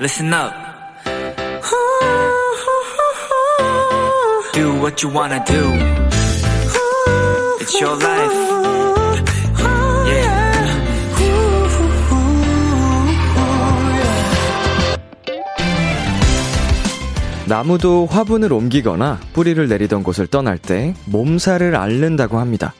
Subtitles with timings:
[0.00, 0.52] listen up.
[4.54, 5.62] Do what you wanna do.
[7.60, 8.50] It's your life.
[17.46, 22.72] 나무도 화분을 옮기거나 뿌리를 내리던 곳을 떠날 때 몸살을 앓는다고 합니다.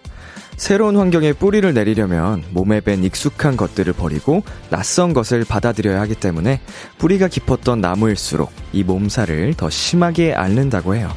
[0.60, 6.60] 새로운 환경에 뿌리를 내리려면 몸에 밴 익숙한 것들을 버리고 낯선 것을 받아들여야 하기 때문에
[6.98, 11.08] 뿌리가 깊었던 나무일수록 이 몸살을 더 심하게 앓는다고 해요.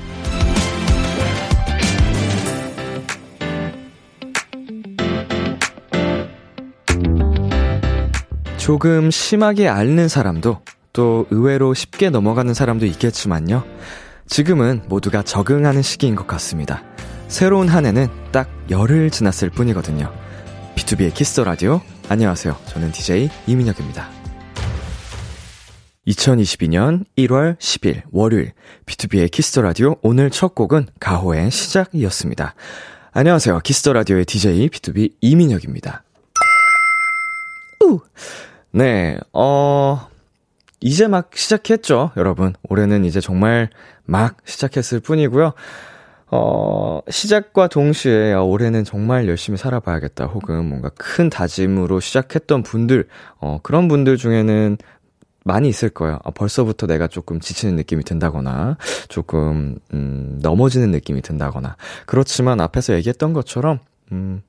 [8.56, 10.62] 조금 심하게 앓는 사람도
[10.94, 13.66] 또 의외로 쉽게 넘어가는 사람도 있겠지만요.
[14.26, 16.82] 지금은 모두가 적응하는 시기인 것 같습니다.
[17.34, 20.14] 새로운 한 해는 딱 열흘 지났을 뿐이거든요.
[20.76, 21.82] B2B의 키스터 라디오.
[22.08, 22.56] 안녕하세요.
[22.68, 24.08] 저는 DJ 이민혁입니다.
[26.08, 28.54] 2022년 1월 10일 월요일
[28.86, 32.54] B2B의 키스터 라디오 오늘 첫 곡은 가호의 시작이었습니다.
[33.14, 33.62] 안녕하세요.
[33.62, 36.04] 키스터 라디오의 DJ B2B 이민혁입니다.
[37.84, 38.00] 우.
[38.70, 39.18] 네.
[39.34, 40.08] 어
[40.82, 42.54] 이제 막 시작했죠, 여러분.
[42.70, 43.72] 올해는 이제 정말
[44.06, 45.54] 막 시작했을 뿐이고요.
[46.32, 50.26] 어, 시작과 동시에 아, 올해는 정말 열심히 살아봐야겠다.
[50.26, 53.08] 혹은 뭔가 큰 다짐으로 시작했던 분들,
[53.40, 54.78] 어, 그런 분들 중에는
[55.46, 56.20] 많이 있을 거예요.
[56.24, 58.78] 아, 벌써부터 내가 조금 지치는 느낌이 든다거나,
[59.10, 61.76] 조금, 음, 넘어지는 느낌이 든다거나.
[62.06, 63.80] 그렇지만 앞에서 얘기했던 것처럼,
[64.12, 64.42] 음,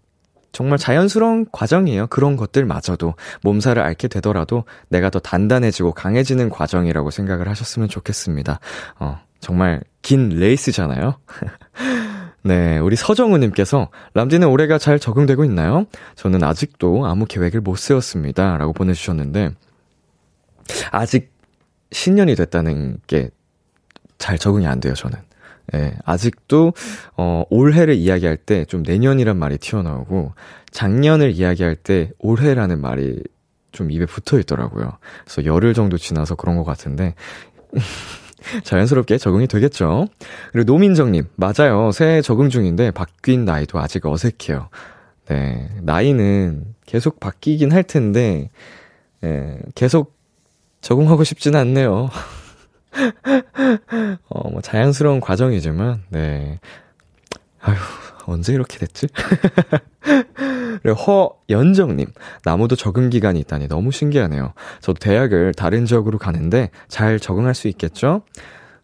[0.52, 2.06] 정말 자연스러운 과정이에요.
[2.06, 8.60] 그런 것들마저도 몸살을 앓게 되더라도 내가 더 단단해지고 강해지는 과정이라고 생각을 하셨으면 좋겠습니다.
[9.00, 11.18] 어, 정말 긴 레이스잖아요.
[12.42, 15.86] 네, 우리 서정우님께서 람디는 올해가 잘 적응되고 있나요?
[16.16, 18.58] 저는 아직도 아무 계획을 못 세웠습니다.
[18.58, 19.50] 라고 보내주셨는데,
[20.90, 21.32] 아직
[21.92, 23.30] 신년이 됐다는 게
[24.18, 25.18] 잘 적응이 안 돼요, 저는.
[25.74, 26.72] 예, 아직도,
[27.16, 30.32] 어, 올해를 이야기할 때 좀 내년이란 말이 튀어나오고,
[30.70, 33.22] 작년을 이야기할 때 올해라는 말이
[33.72, 34.92] 좀 입에 붙어 있더라고요.
[35.24, 37.14] 그래서 열흘 정도 지나서 그런 것 같은데,
[38.64, 40.08] 자연스럽게 적응이 되겠죠?
[40.52, 41.90] 그리고 노민정님, 맞아요.
[41.92, 44.68] 새해 적응 중인데 바뀐 나이도 아직 어색해요.
[45.28, 48.50] 네, 나이는 계속 바뀌긴 할 텐데,
[49.24, 50.14] 예, 계속
[50.82, 52.10] 적응하고 싶지는 않네요.
[54.28, 56.60] 어, 뭐, 자연스러운 과정이지만, 네.
[57.60, 57.76] 아휴,
[58.26, 59.06] 언제 이렇게 됐지?
[60.84, 62.08] 허연정님,
[62.44, 64.52] 나무도 적응 기간이 있다니 너무 신기하네요.
[64.80, 68.22] 저도 대학을 다른 지역으로 가는데 잘 적응할 수 있겠죠?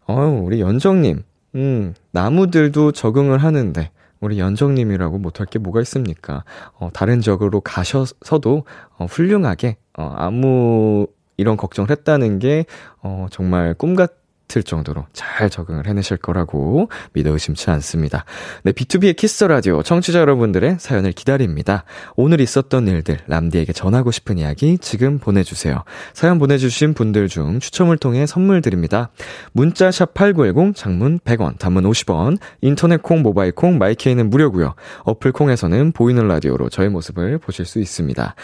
[0.07, 1.23] 어우, 우리 연정님,
[1.57, 3.91] 음, 나무들도 적응을 하는데,
[4.21, 6.45] 우리 연정님이라고 못할 게 뭐가 있습니까?
[6.79, 8.65] 어, 다른 지역으로 가셔서도,
[8.99, 12.67] 어, 훌륭하게, 어, 아무, 이런 걱정을 했다는 게,
[13.03, 14.20] 어, 정말 꿈 같
[14.57, 18.25] 을 정도로 잘 적응을 해내실 거라고 믿어 의심치 않습니다.
[18.63, 21.85] 네, B2B의 키스 라디오 청취자 여러분들의 사연을 기다립니다.
[22.17, 25.85] 오늘 있었던 일들, 람디에게 전하고 싶은 이야기 지금 보내주세요.
[26.13, 29.11] 사연 보내주신 분들 중 추첨을 통해 선물 드립니다.
[29.53, 34.75] 문자 샵 8910, 장문 100원, 단문 50원, 인터넷 콩, 모바일 콩, my K는 무료고요.
[35.05, 38.35] 어플 콩에서는 보이는 라디오로 저의 모습을 보실 수 있습니다.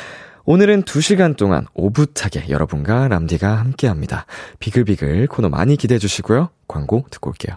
[0.49, 4.27] 오늘은 2시간 동안 오붓하게 여러분과 람디가 함께 합니다.
[4.61, 6.51] 비글비글 코너 많이 기대해 주시고요.
[6.69, 7.57] 광고 듣고 올게요.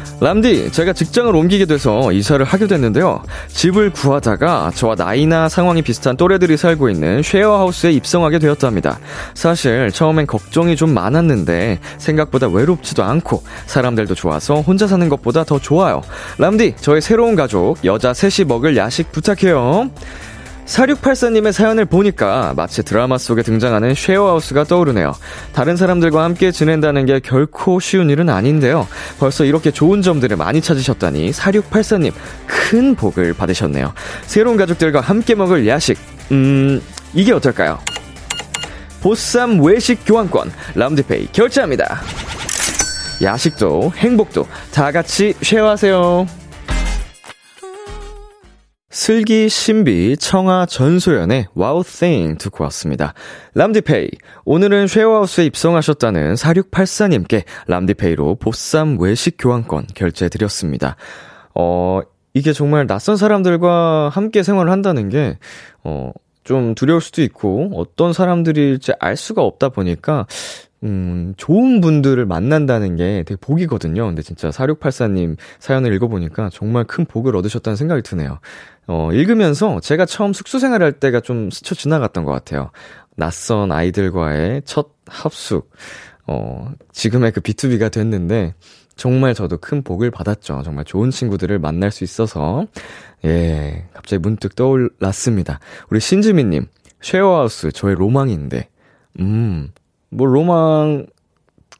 [0.21, 3.23] 람디, 제가 직장을 옮기게 돼서 이사를 하게 됐는데요.
[3.47, 8.99] 집을 구하다가 저와 나이나 상황이 비슷한 또래들이 살고 있는 쉐어하우스에 입성하게 되었답니다.
[9.33, 16.03] 사실 처음엔 걱정이 좀 많았는데 생각보다 외롭지도 않고 사람들도 좋아서 혼자 사는 것보다 더 좋아요.
[16.37, 19.89] 람디, 저의 새로운 가족, 여자 셋이 먹을 야식 부탁해요.
[20.71, 25.13] 4684님의 사연을 보니까 마치 드라마 속에 등장하는 쉐어하우스가 떠오르네요.
[25.53, 28.87] 다른 사람들과 함께 지낸다는 게 결코 쉬운 일은 아닌데요.
[29.19, 32.13] 벌써 이렇게 좋은 점들을 많이 찾으셨다니 4684님
[32.47, 33.93] 큰 복을 받으셨네요.
[34.25, 35.97] 새로운 가족들과 함께 먹을 야식,
[36.31, 36.81] 음,
[37.13, 37.79] 이게 어떨까요?
[39.01, 42.01] 보쌈 외식 교환권 람디페이 결제합니다.
[43.21, 46.40] 야식도 행복도 다 같이 share하세요.
[48.91, 53.13] 슬기 신비 청아 전소연의 Wow Thing 듣고 왔습니다.
[53.55, 54.09] 람디페이
[54.43, 60.97] 오늘은 쉐어하우스에 입성하셨다는 4684님께 람디페이로 보쌈 외식 교환권 결제해 드렸습니다.
[61.55, 62.01] 어
[62.33, 65.37] 이게 정말 낯선 사람들과 함께 생활을 한다는 게
[65.85, 66.11] 어,
[66.43, 70.27] 좀 두려울 수도 있고 어떤 사람들일지 알 수가 없다 보니까
[70.83, 74.05] 음, 좋은 분들을 만난다는 게 되게 복이거든요.
[74.07, 78.39] 근데 진짜 4684님 사연을 읽어보니까 정말 큰 복을 얻으셨다는 생각이 드네요.
[78.87, 82.71] 어, 읽으면서 제가 처음 숙소 생활할 때가 좀 스쳐 지나갔던 것 같아요.
[83.15, 85.71] 낯선 아이들과의 첫 합숙.
[86.27, 88.53] 어, 지금의 그 B2B가 됐는데,
[88.95, 90.61] 정말 저도 큰 복을 받았죠.
[90.63, 92.67] 정말 좋은 친구들을 만날 수 있어서.
[93.25, 95.59] 예, 갑자기 문득 떠올랐습니다.
[95.89, 96.67] 우리 신지민님,
[97.01, 98.69] 쉐어하우스 저의 로망인데,
[99.19, 99.69] 음,
[100.11, 101.07] 뭐 로망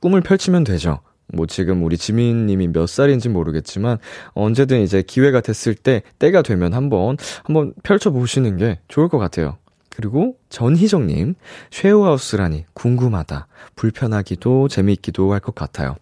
[0.01, 0.99] 꿈을 펼치면 되죠.
[1.33, 3.99] 뭐 지금 우리 지민님이 몇 살인지 모르겠지만
[4.33, 9.57] 언제든 이제 기회가 됐을 때 때가 되면 한번 한번 펼쳐 보시는 게 좋을 것 같아요.
[9.95, 11.35] 그리고 전희정님
[11.71, 13.47] 쉐어하우스라니 궁금하다.
[13.75, 15.95] 불편하기도 재미있기도 할 것 같아요.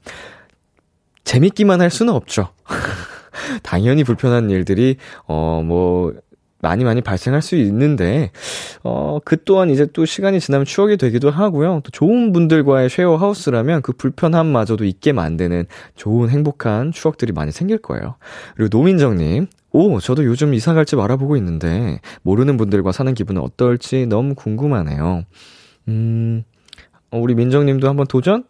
[1.26, 2.50] 재밌기만 할 수는 없죠.
[3.64, 4.98] 당연히 불편한 일들이
[5.28, 6.14] 어 뭐
[6.62, 8.32] 많이 많이 발생할 수 있는데,
[8.84, 11.82] 어, 그 또한 이제 또 시간이 지나면 추억이 되기도 하고요.
[11.84, 15.66] 또 좋은 분들과의 쉐어 하우스라면 그 불편함마저도 있게 만드는
[15.96, 18.16] 좋은 행복한 추억들이 많이 생길 거예요.
[18.56, 24.36] 그리고 노민정님, 오, 저도 요즘 이사 갈지 알아보고 있는데, 모르는 분들과 사는 기분은 어떨지 너무
[24.36, 25.24] 궁금하네요.
[25.88, 26.44] 음,
[27.12, 28.44] 어, 우리 민정님도 한번 도전?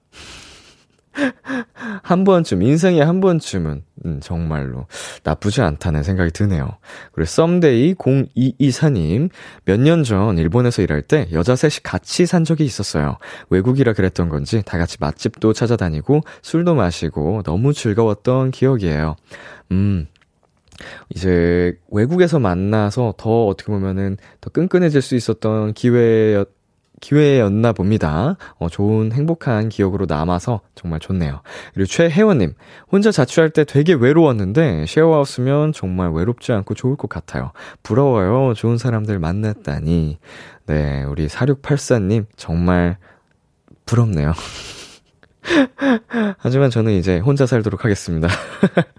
[2.04, 4.88] 한 번쯤, 인생에 한 번쯤은, 음, 정말로
[5.24, 6.70] 나쁘지 않다는 생각이 드네요.
[7.12, 9.30] 그리고 썸데이 0224님,
[9.66, 13.18] 몇 년 전 일본에서 일할 때 여자 셋이 같이 산 적이 있었어요.
[13.50, 19.16] 외국이라 그랬던 건지 다 같이 맛집도 찾아다니고 술도 마시고 너무 즐거웠던 기억이에요.
[19.72, 20.08] 음,
[21.14, 26.48] 이제 외국에서 만나서 더 어떻게 보면은 더 끈끈해질 수 있었던 기회였
[27.00, 28.36] 기회였나 봅니다.
[28.58, 31.42] 어, 좋은 행복한 기억으로 남아서 정말 좋네요.
[31.74, 32.54] 그리고 최혜원님,
[32.92, 37.52] 혼자 자취할 때 되게 외로웠는데 쉐어하우스면 정말 외롭지 않고 좋을 것 같아요.
[37.84, 38.54] 부러워요.
[38.54, 40.20] 좋은 사람들 만났다니.
[40.68, 42.98] 네, 우리 4684님, 정말
[43.86, 44.34] 부럽네요.
[46.38, 48.28] 하지만 저는 이제 혼자 살도록 하겠습니다.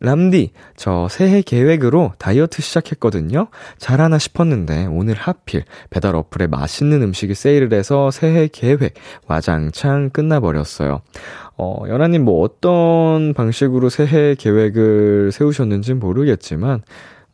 [0.00, 3.48] 람디, 저 새해 계획으로 다이어트 시작했거든요?
[3.78, 8.94] 잘하나 싶었는데 오늘 하필 배달 어플에 맛있는 음식이 세일을 해서 새해 계획
[9.26, 11.00] 와장창 끝나버렸어요.
[11.56, 16.82] 어, 연아님 뭐 어떤 방식으로 새해 계획을 세우셨는지 모르겠지만,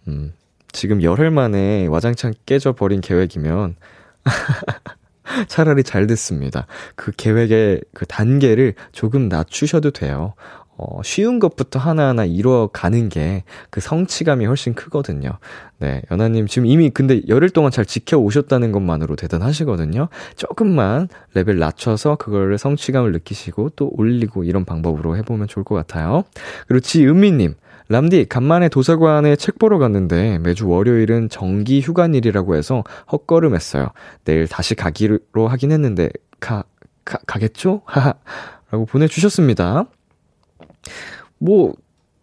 [0.09, 0.33] 음,
[0.73, 3.77] 지금 열흘 만에 와장창 깨져버린 계획이면,
[5.49, 6.67] 차라리 잘 됐습니다.
[6.97, 10.35] 그 계획의 그 단계를 조금 낮추셔도 돼요.
[10.77, 15.39] 어, 쉬운 것부터 하나하나 이루어가는 게 그 성취감이 훨씬 크거든요.
[15.79, 20.09] 네, 연하님 지금 이미 근데 열흘 동안 잘 지켜오셨다는 것만으로 대단하시거든요.
[20.37, 26.23] 조금만 레벨 낮춰서 그거를 성취감을 느끼시고 또 올리고 이런 방법으로 해보면 좋을 것 같아요.
[26.69, 27.55] 그리고 지은미님,
[27.89, 33.89] 람디, 간만에 도서관에 책 보러 갔는데 매주 월요일은 정기 휴관일이라고 해서 헛걸음했어요.
[34.25, 36.65] 내일 다시 가기로 하긴 했는데, 가,
[37.05, 37.83] 가, 가겠죠?
[37.87, 38.15] 하하.
[38.71, 39.87] 라고 보내주셨습니다.
[41.39, 41.75] 뭐,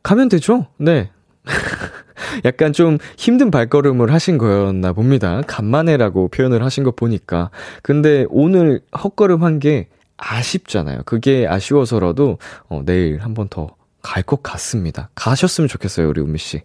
[0.03, 0.67] 가면 되죠?
[0.77, 1.09] 네.
[2.45, 5.41] 약간 좀 힘든 발걸음을 하신 거였나 봅니다.
[5.47, 7.49] 간만에라고 표현을 하신 거 보니까.
[7.83, 9.87] 근데 오늘 헛걸음 한 게
[10.17, 11.01] 아쉽잖아요.
[11.05, 12.37] 그게 아쉬워서라도,
[12.69, 13.69] 어, 내일 한 번 더
[14.01, 15.09] 갈 것 같습니다.
[15.15, 16.61] 가셨으면 좋겠어요, 우리 우미 씨.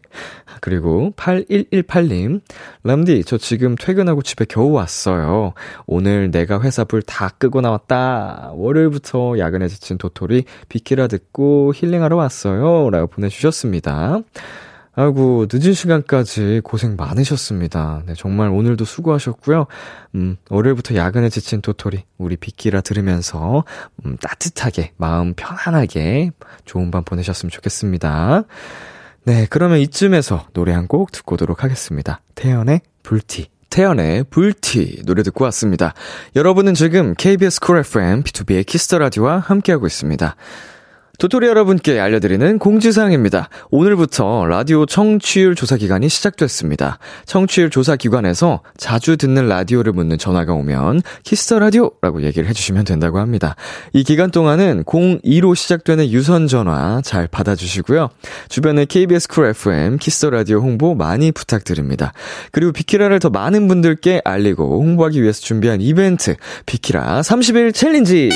[0.60, 2.40] 그리고 8118님,
[2.84, 5.52] 람디, 저 지금 퇴근하고 집에 겨우 왔어요.
[5.86, 8.50] 오늘 내가 회사 불 다 끄고 나왔다.
[8.54, 12.90] 월요일부터 야근에 지친 도토리 비키라 듣고 힐링하러 왔어요.
[12.90, 14.20] 라고 보내주셨습니다.
[14.98, 18.02] 아이고, 늦은 시간까지 고생 많으셨습니다.
[18.06, 19.66] 네, 정말 오늘도 수고하셨고요.
[20.14, 23.64] 음, 월요일부터 야근에 지친 도토리, 우리 비키라 들으면서,
[24.06, 26.30] 음, 따뜻하게, 마음 편안하게
[26.64, 28.44] 좋은 밤 보내셨으면 좋겠습니다.
[29.24, 32.22] 네, 그러면 이쯤에서 노래 한 곡 듣고 오도록 하겠습니다.
[32.34, 33.48] 태연의 불티.
[33.68, 35.92] 태연의 불티 노래 듣고 왔습니다.
[36.36, 40.36] 여러분은 지금 KBS 쿨 FM B2B의 키스터 라디오와 함께하고 있습니다.
[41.18, 43.48] 도토리 여러분께 알려드리는 공지사항입니다.
[43.70, 46.98] 오늘부터 라디오 청취율 조사 기간이 시작됐습니다.
[47.24, 53.18] 청취율 조사 기관에서 자주 듣는 라디오를 묻는 전화가 오면 Kiss the Radio라고 얘기를 해주시면 된다고
[53.18, 53.56] 합니다.
[53.94, 58.10] 이 기간 동안은 02로 시작되는 유선 전화 잘 받아주시고요.
[58.50, 62.12] 주변에 KBS Cool FM Kiss the Radio 홍보 많이 부탁드립니다.
[62.52, 68.30] 그리고 비키라를 더 많은 분들께 알리고 홍보하기 위해서 준비한 이벤트 비키라 30일 챌린지.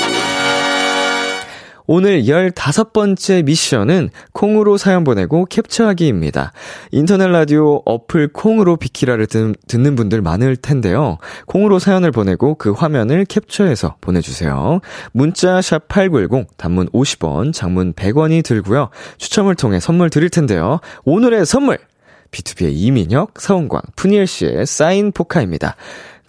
[1.87, 6.53] 오늘 15번째 미션은 콩으로 사연 보내고 캡처하기입니다.
[6.91, 11.17] 인터넷 라디오 어플 콩으로 비키라를 듣, 는 분들 많을 텐데요.
[11.47, 14.79] 콩으로 사연을 보내고 그 화면을 캡처해서 보내주세요.
[15.11, 18.89] 문자 샵8910 단문 50원, 장문 100원이 들고요.
[19.17, 20.79] 추첨을 통해 선물 드릴 텐데요.
[21.03, 21.79] 오늘의 선물!
[22.31, 25.75] B2B의 이민혁, 서은광, 푸니엘 씨의 사인 포카입니다.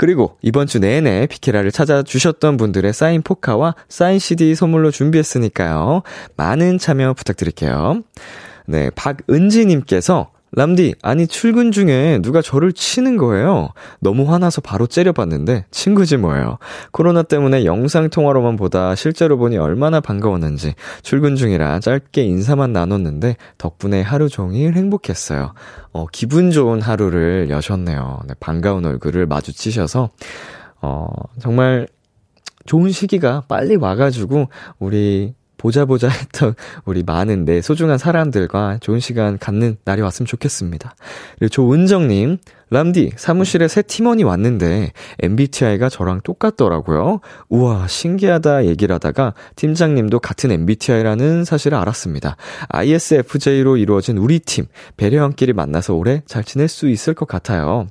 [0.03, 6.03] 그리고 이번 주 내내 비키라를 찾아주셨던 분들의 사인 포카와 사인 CD 선물로 준비했으니까요.
[6.35, 8.03] 많은 참여 부탁드릴게요.
[8.67, 13.71] 네, 박은지님께서 람디, 아니, 출근 중에 누가 저를 치는 거예요.
[14.01, 16.59] 너무 화나서 바로 째려봤는데, 친구지 뭐예요.
[16.91, 24.03] 코로나 때문에 영상 통화로만 보다 실제로 보니 얼마나 반가웠는지, 출근 중이라 짧게 인사만 나눴는데, 덕분에
[24.03, 25.55] 하루 종일 행복했어요.
[25.93, 28.21] 어, 기분 좋은 하루를 여셨네요.
[28.29, 30.11] 네, 반가운 얼굴을 마주치셔서,
[30.83, 31.07] 어,
[31.41, 31.89] 정말
[32.67, 36.55] 좋은 시기가 빨리 와가지고, 우리 보자 보자 했던
[36.85, 40.97] 우리 많은 내 소중한 사람들과 좋은 시간 갖는 날이 왔으면 좋겠습니다.
[41.39, 42.39] 그리고 조은정님,
[42.71, 44.91] 람디, 사무실에 새 팀원이 왔는데
[45.21, 47.21] MBTI가 저랑 똑같더라고요.
[47.49, 52.37] 우와, 신기하다 얘기를 하다가 팀장님도 같은 MBTI라는 사실을 알았습니다.
[52.69, 54.67] ISFJ로 이루어진 우리 팀,
[54.97, 57.87] 배려함끼리 만나서 오래 잘 지낼 수 있을 것 같아요.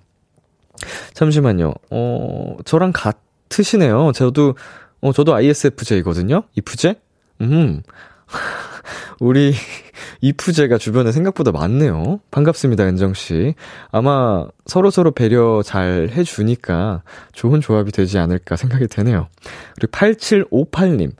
[1.14, 1.74] 잠시만요.
[1.90, 4.12] 어, 저랑 같으시네요.
[4.14, 4.56] 저도,
[5.00, 6.44] 어, 저도 ISFJ거든요?
[6.58, 6.96] 이프제?
[7.42, 7.82] 음.
[9.20, 9.54] 우리
[10.22, 12.20] 이프제가 주변에 생각보다 많네요.
[12.32, 13.56] 반갑습니다, 은정씨.
[13.92, 19.28] 아마 서로서로 배려 잘 해주니까 좋은 조합이 되지 않을까 생각이 되네요.
[19.76, 21.12] 그리고 8758님.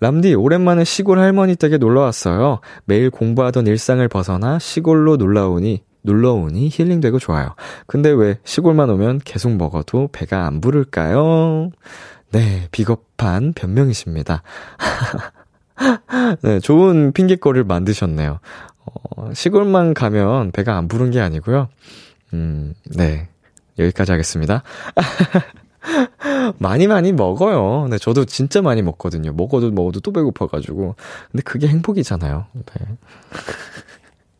[0.00, 2.60] 람디, 오랜만에 시골 할머니 댁에 놀러 왔어요.
[2.84, 7.56] 매일 공부하던 일상을 벗어나 시골로 놀러 오니, 놀러 오니 힐링되고 좋아요.
[7.88, 11.70] 근데 왜 시골만 오면 계속 먹어도 배가 안 부를까요?
[12.30, 14.42] 네, 비겁한 변명이십니다.
[16.42, 18.40] 네, 좋은 핑계거리를 만드셨네요.
[18.84, 21.68] 어, 시골만 가면 배가 안 부른 게 아니고요.
[22.34, 23.28] 음, 네.
[23.78, 24.62] 여기까지 하겠습니다.
[26.58, 27.86] 많이 많이 먹어요.
[27.88, 29.32] 네, 저도 진짜 많이 먹거든요.
[29.32, 30.96] 먹어도 먹어도 또 배고파가지고.
[31.30, 32.46] 근데 그게 행복이잖아요.
[32.52, 32.86] 네.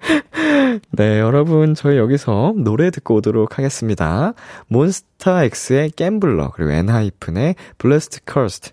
[0.91, 4.35] 네, 여러분, 저희 여기서 노래 듣고 오도록 하겠습니다.
[4.69, 8.73] 몬스타 X의 Gambler, 그리고 엔하이픈의 Blessed-Cursed.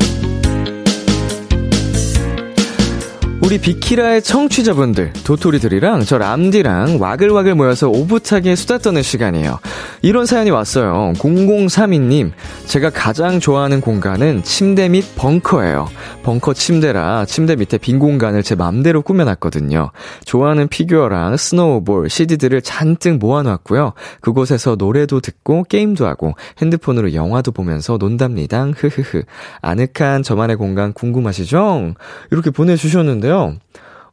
[3.51, 9.59] 우리 비키라의 청취자분들, 도토리들이랑 저 람디랑 와글와글 모여서 오붓하게 수다 떠는 시간이에요.
[10.01, 11.11] 이런 사연이 왔어요.
[11.17, 12.31] 0032님,
[12.67, 15.89] 제가 가장 좋아하는 공간은 침대 밑 벙커예요.
[16.23, 19.91] 벙커 침대라 침대 밑에 빈 공간을 제 맘대로 꾸며놨거든요.
[20.23, 23.91] 좋아하는 피규어랑 스노우볼, CD들을 잔뜩 모아놨고요.
[24.21, 28.63] 그곳에서 노래도 듣고 게임도 하고 핸드폰으로 영화도 보면서 논답니다.
[28.77, 29.23] 흐흐흐.
[29.61, 31.95] 아늑한 저만의 공간 궁금하시죠?
[32.31, 33.40] 이렇게 보내주셨는데요.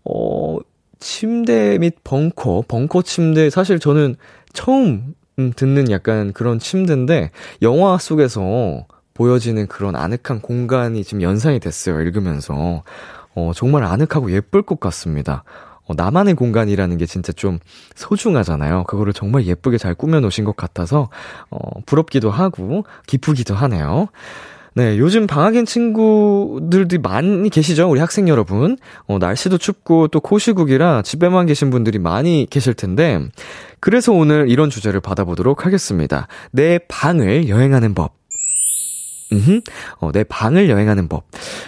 [0.05, 0.59] 어,
[1.01, 4.17] 침대 및 벙커, 벙커 침대, 사실 저는
[4.53, 7.31] 처음 음, 듣는 약간 그런 침대인데,
[7.63, 12.83] 영화 속에서 보여지는 그런 아늑한 공간이 지금 연상이 됐어요, 읽으면서.
[13.35, 15.45] 어, 정말 아늑하고 예쁠 것 같습니다.
[15.87, 17.61] 어, 나만의 공간이라는 게 진짜 좀
[17.95, 18.85] 소중하잖아요.
[18.85, 21.09] 그거를 정말 예쁘게 잘 꾸며놓으신 것 같아서,
[21.51, 24.09] 어, 부럽기도 하고, 기쁘기도 하네요.
[24.75, 27.91] 네, 요즘 방학인 친구들도 많이 계시죠?
[27.91, 28.77] 우리 학생 여러분.
[29.07, 33.21] 어, 날씨도 춥고 또 코시국이라 집에만 계신 분들이 많이 계실 텐데,
[33.81, 36.29] 그래서 오늘 이런 주제를 받아보도록 하겠습니다.
[36.53, 38.18] 내 방을 여행하는 법.
[39.33, 39.61] 음,
[39.99, 41.25] 어, 내 방을 여행하는 법.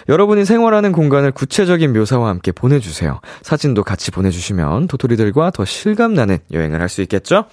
[0.09, 3.21] 여러분이 생활하는 공간을 구체적인 묘사와 함께 보내주세요.
[3.43, 7.45] 사진도 같이 보내주시면 도토리들과 더 실감나는 여행을 할 수 있겠죠?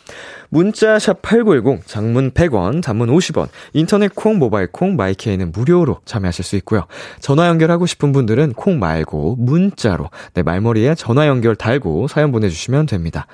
[0.50, 6.56] 문자 샵 8910, 장문 100원, 단문 50원, 인터넷 콩, 모바일 콩, 마이케이는 무료로 참여하실 수
[6.58, 6.88] 있고요.
[7.20, 13.28] 전화 연결하고 싶은 분들은 콩 말고 문자로 내 말머리에 전화 연결 달고 사연 보내주시면 됩니다.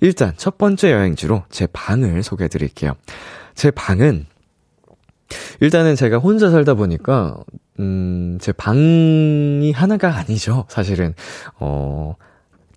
[0.00, 2.92] 일단 첫 번째 여행지로 제 방을 소개해 드릴게요.
[3.54, 4.26] 제 방은
[5.60, 7.38] 일단은 제가 혼자 살다 보니까,
[7.78, 10.64] 음, 제 방이 하나가 아니죠.
[10.68, 11.14] 사실은,
[11.58, 12.14] 어,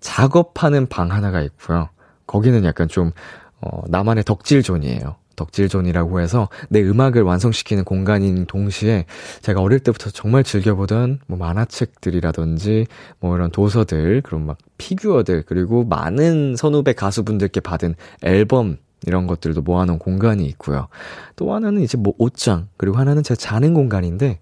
[0.00, 1.88] 작업하는 방 하나가 있고요.
[2.26, 3.12] 거기는 약간 좀,
[3.60, 5.16] 어, 나만의 덕질존이에요.
[5.36, 9.04] 덕질존이라고 해서 내 음악을 완성시키는 공간인 동시에
[9.42, 12.86] 제가 어릴 때부터 정말 즐겨보던 뭐 만화책들이라든지
[13.20, 19.98] 뭐 이런 도서들, 그런 막 피규어들, 그리고 많은 선후배 가수분들께 받은 앨범 이런 것들도 모아놓은
[19.98, 20.88] 공간이 있고요.
[21.36, 24.40] 또 하나는 이제 뭐 옷장, 그리고 하나는 제가 자는 공간인데,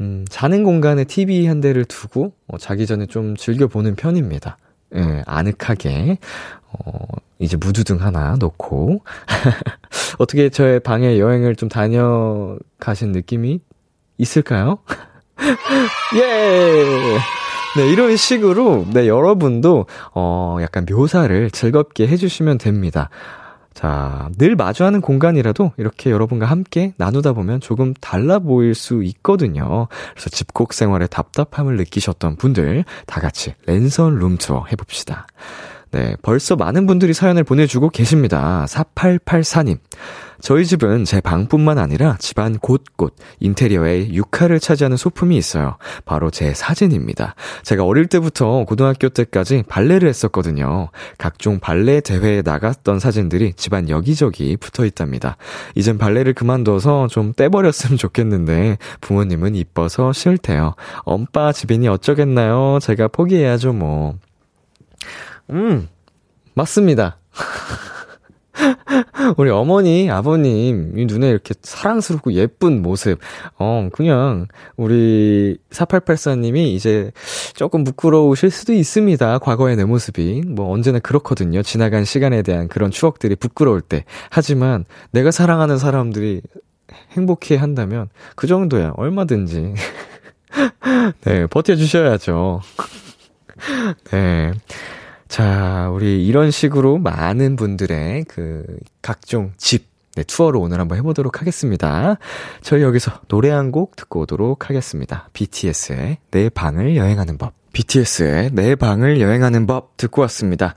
[0.00, 4.56] 음, 자는 공간에 TV 한 대를 두고, 어, 자기 전에 좀 즐겨보는 편입니다.
[4.94, 6.18] 예, 아늑하게,
[6.72, 7.06] 어,
[7.38, 9.02] 이제 무드등 하나 놓고,
[10.18, 13.60] 어떻게 저의 방에 여행을 좀 다녀가신 느낌이
[14.18, 14.78] 있을까요?
[16.16, 17.18] 예!
[17.76, 23.10] 네, 이런 식으로, 네, 여러분도, 어, 약간 묘사를 즐겁게 해주시면 됩니다.
[23.74, 29.88] 자, 늘 마주하는 공간이라도 이렇게 여러분과 함께 나누다 보면 조금 달라 보일 수 있거든요.
[30.12, 35.26] 그래서 집콕 생활에 답답함을 느끼셨던 분들 다 같이 랜선 룸투어 해봅시다.
[35.92, 38.64] 네, 벌써 많은 분들이 사연을 보내주고 계십니다.
[38.68, 39.78] 4884님.
[40.40, 45.76] 저희 집은 제 방뿐만 아니라 집안 곳곳 인테리어에 육화를 차지하는 소품이 있어요.
[46.06, 47.34] 바로 제 사진입니다.
[47.62, 50.88] 제가 어릴 때부터 고등학교 때까지 발레를 했었거든요.
[51.18, 55.36] 각종 발레 대회에 나갔던 사진들이 집안 여기저기 붙어 있답니다.
[55.74, 60.74] 이젠 발레를 그만둬서 좀 떼버렸으면 좋겠는데 부모님은 이뻐서 싫대요.
[61.00, 62.78] 엄빠 집이니 어쩌겠나요?
[62.80, 64.14] 제가 포기해야죠 뭐.
[65.50, 65.88] 음,
[66.54, 67.18] 맞습니다.
[69.36, 73.18] 우리 어머니, 아버님, 이 눈에 이렇게 사랑스럽고 예쁜 모습.
[73.58, 77.10] 어, 그냥, 우리 4884님이 이제
[77.54, 79.38] 조금 부끄러우실 수도 있습니다.
[79.38, 80.42] 과거의 내 모습이.
[80.46, 81.62] 뭐 언제나 그렇거든요.
[81.62, 84.04] 지나간 시간에 대한 그런 추억들이 부끄러울 때.
[84.30, 86.42] 하지만 내가 사랑하는 사람들이
[87.12, 88.94] 행복해 한다면 그 정도야.
[88.96, 89.74] 얼마든지.
[91.22, 92.60] 네, 버텨주셔야죠.
[94.10, 94.52] 네.
[95.30, 98.64] 자, 우리 이런 식으로 많은 분들의 그
[99.00, 102.18] 각종 집, 네, 투어를 오늘 한번 해보도록 하겠습니다.
[102.62, 105.28] 저희 여기서 노래 한 곡 듣고 오도록 하겠습니다.
[105.32, 107.52] BTS의 내 방을 여행하는 법.
[107.72, 110.74] BTS의 내 방을 여행하는 법 듣고 왔습니다.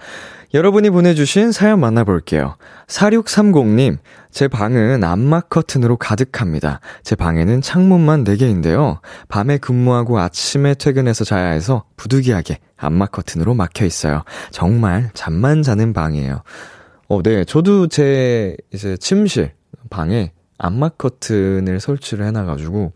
[0.53, 2.57] 여러분이 보내주신 사연 만나볼게요.
[2.85, 3.97] 4630님,
[4.29, 6.79] 제 방은 암막 커튼으로 가득합니다.
[7.01, 8.99] 제 방에는 창문만 4개인데요.
[9.29, 14.23] 밤에 근무하고 아침에 퇴근해서 자야 해서 부득이하게 암막 커튼으로 막혀 있어요.
[14.51, 16.43] 정말 잠만 자는 방이에요.
[17.07, 17.45] 어, 네.
[17.45, 19.53] 저도 제 이제 침실
[19.89, 22.91] 방에 암막 커튼을 설치를 해놔가지고,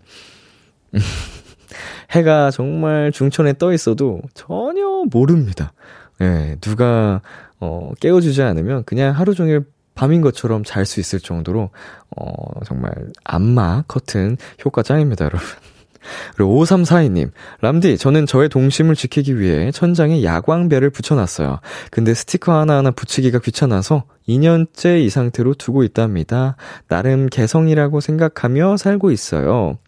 [2.12, 5.74] 해가 정말 중천에 떠 있어도 전혀 모릅니다.
[6.22, 7.22] 예, 네, 누가
[7.60, 9.66] 어, 깨워주지 않으면 그냥 하루 종일
[9.96, 11.72] 밤인 것처럼 잘 수 있을 정도로,
[12.16, 12.94] 어, 정말
[13.24, 15.46] 안마 커튼 효과 짱입니다, 여러분.
[16.36, 21.60] 그리고 5342님, 람디, 저는 저의 동심을 지키기 위해 천장에 야광별을 붙여놨어요.
[21.92, 26.56] 근데 스티커 하나하나 붙이기가 귀찮아서 2년째 이 상태로 두고 있답니다.
[26.88, 29.80] 나름 개성이라고 생각하며 살고 있어요.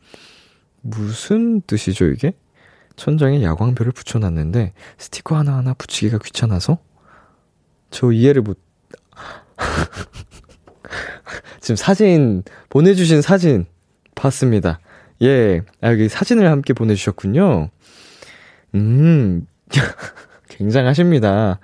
[0.81, 2.33] 무슨 뜻이죠, 이게?
[2.95, 6.79] 천장에 야광별을 붙여놨는데 스티커 하나하나 붙이기가 귀찮아서?
[7.89, 8.59] 저 이해를 못,
[11.61, 13.65] 지금 사진, 보내주신 사진
[14.15, 14.79] 봤습니다.
[15.21, 17.69] 예, 아, 여기 사진을 함께 보내주셨군요.
[18.75, 19.45] 음,
[20.49, 21.59] 굉장하십니다.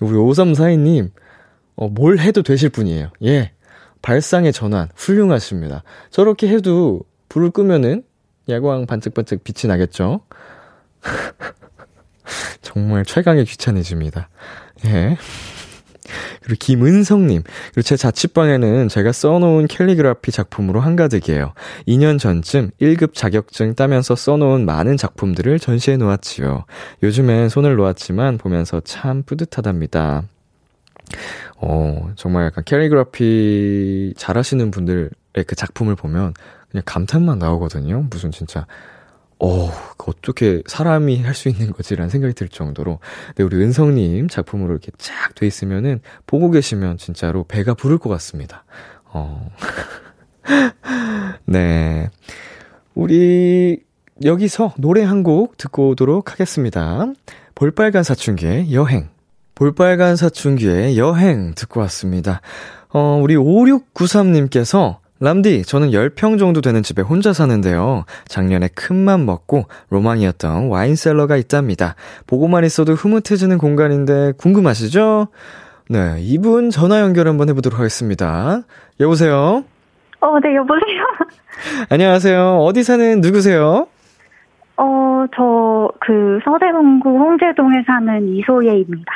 [0.00, 1.10] 우리 5342님,
[1.76, 3.10] 어, 뭘 해도 되실 분이에요.
[3.24, 3.52] 예.
[4.02, 5.82] 발상의 전환, 훌륭하십니다.
[6.10, 8.02] 저렇게 해도 불을 끄면은
[8.48, 10.20] 야광 반짝반짝 빛이 나겠죠?
[12.60, 14.28] 정말 최강의 귀차니즘이다.
[14.86, 15.16] 예.
[16.42, 17.42] 그리고 김은성님.
[17.72, 21.54] 그리고 제 자취방에는 제가 써놓은 캘리그라피 작품으로 한가득이에요.
[21.88, 26.64] 2년 전쯤 1급 자격증 따면서 써놓은 많은 작품들을 전시해 놓았지요.
[27.02, 30.24] 요즘엔 손을 놓았지만 보면서 참 뿌듯하답니다.
[31.56, 35.10] 어, 정말 약간 캘리그라피 잘하시는 분들
[35.46, 36.34] 그 작품을 보면
[36.70, 38.06] 그냥 감탄만 나오거든요.
[38.10, 38.66] 무슨 진짜
[39.40, 43.00] 어, 어떻게 사람이 할 수 있는 거지라는 생각이 들 정도로.
[43.36, 48.64] 네, 우리 은성님 작품으로 이렇게 쫙 돼 있으면은, 보고 계시면 진짜로 배가 부를 것 같습니다.
[49.06, 49.50] 어.
[51.46, 52.08] 네.
[52.94, 53.80] 우리,
[54.24, 57.06] 여기서 노래 한 곡 듣고 오도록 하겠습니다.
[57.54, 59.08] 볼빨간 사춘기의 여행.
[59.54, 62.40] 볼빨간 사춘기의 여행 듣고 왔습니다.
[62.90, 68.04] 어, 우리 5693님께서 람디, 저는 10평 정도 되는 집에 혼자 사는데요.
[68.28, 71.94] 작년에 큰맘 먹고 로망이었던 와인셀러가 있답니다.
[72.26, 75.28] 보고만 있어도 흐뭇해지는 공간인데 궁금하시죠?
[75.88, 78.60] 네, 이분 전화 연결 한번 해보도록 하겠습니다.
[79.00, 79.64] 여보세요?
[80.20, 81.02] 어, 네, 여보세요?
[81.88, 82.58] 안녕하세요.
[82.58, 83.86] 어디 사는 누구세요?
[84.76, 89.12] 어, 저, 그, 서대문구 홍제동에 사는 이소예입니다.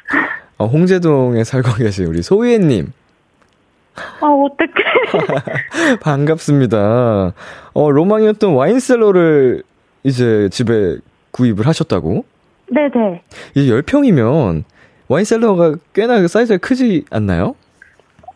[0.57, 2.93] 어, 홍제동에 살고 계신 우리 소예님.
[4.21, 5.99] 아, 어떡해.
[6.01, 7.33] 반갑습니다.
[7.75, 9.63] 어, 로망이었던 와인셀러를
[10.05, 10.97] 이제 집에
[11.33, 12.25] 구입을 하셨다고?
[12.71, 13.23] 네네.
[13.55, 14.65] 이제 10평이면
[15.09, 17.55] 와인셀러가 꽤나 그 사이즈가 크지 않나요?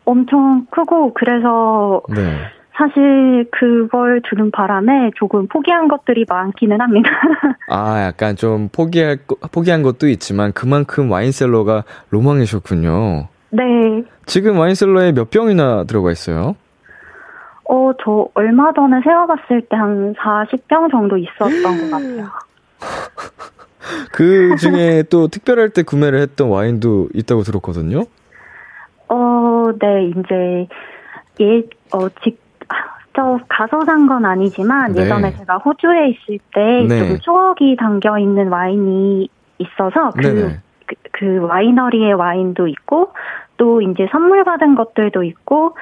[0.04, 2.02] 엄청 크고, 그래서.
[2.08, 2.38] 네.
[2.74, 7.10] 사실 그걸 두는 바람에 조금 포기한 것들이 많기는 합니다.
[7.68, 9.18] 아, 약간 좀 포기할
[9.52, 13.28] 포기한 것도 있지만 그만큼 와인셀러가 로망이셨군요.
[13.54, 14.02] 네.
[14.26, 16.56] 지금 와인셀러에 몇 병이나 들어가 있어요?
[17.68, 22.28] 어, 저 얼마 전에 세어봤을 때 한 40병 정도 있었던 것 같아요.
[24.12, 28.04] 그 중에 또 특별할 때 구매를 했던 와인도 있다고 들었거든요?
[29.08, 30.68] 어, 네, 이제,
[31.40, 31.62] 예,
[31.92, 32.40] 어, 직,
[33.14, 35.02] 저 가서 산 건 아니지만 네.
[35.02, 37.08] 예전에 제가 호주에 있을 때 네.
[37.08, 40.56] 좀 추억이 담겨 있는 와인이 있어서 그, 그,
[41.12, 43.12] 그 와이너리의 와인도 있고
[43.56, 45.76] 또 이제 선물 받은 것들도 있고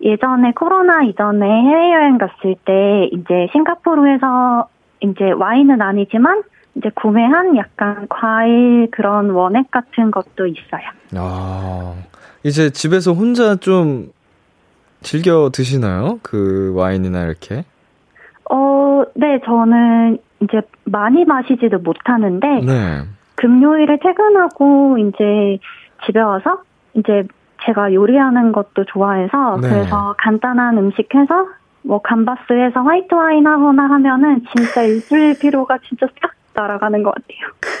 [0.00, 4.68] 예전에 코로나 이전에 해외여행 갔을 때 이제 싱가포르에서
[5.00, 6.42] 이제 와인은 아니지만
[6.76, 10.82] 이제 구매한 약간 과일 그런 원액 같은 것도 있어요.
[11.14, 11.94] 아,
[12.44, 14.10] 이제 집에서 혼자 좀
[15.00, 16.18] 즐겨 드시나요?
[16.22, 17.64] 그 와인이나 이렇게?
[18.50, 23.02] 어, 네, 저는 이제 많이 마시지도 못하는데, 네.
[23.36, 25.58] 금요일에 퇴근하고 이제
[26.04, 26.62] 집에 와서
[26.94, 27.24] 이제
[27.64, 29.68] 제가 요리하는 것도 좋아해서 네.
[29.68, 31.46] 그래서 간단한 음식 해서
[31.82, 37.76] 뭐 감바스 해서 화이트 와인 하거나 하면은 진짜 일주일 피로가 진짜 싹 날아가는 것 같아요.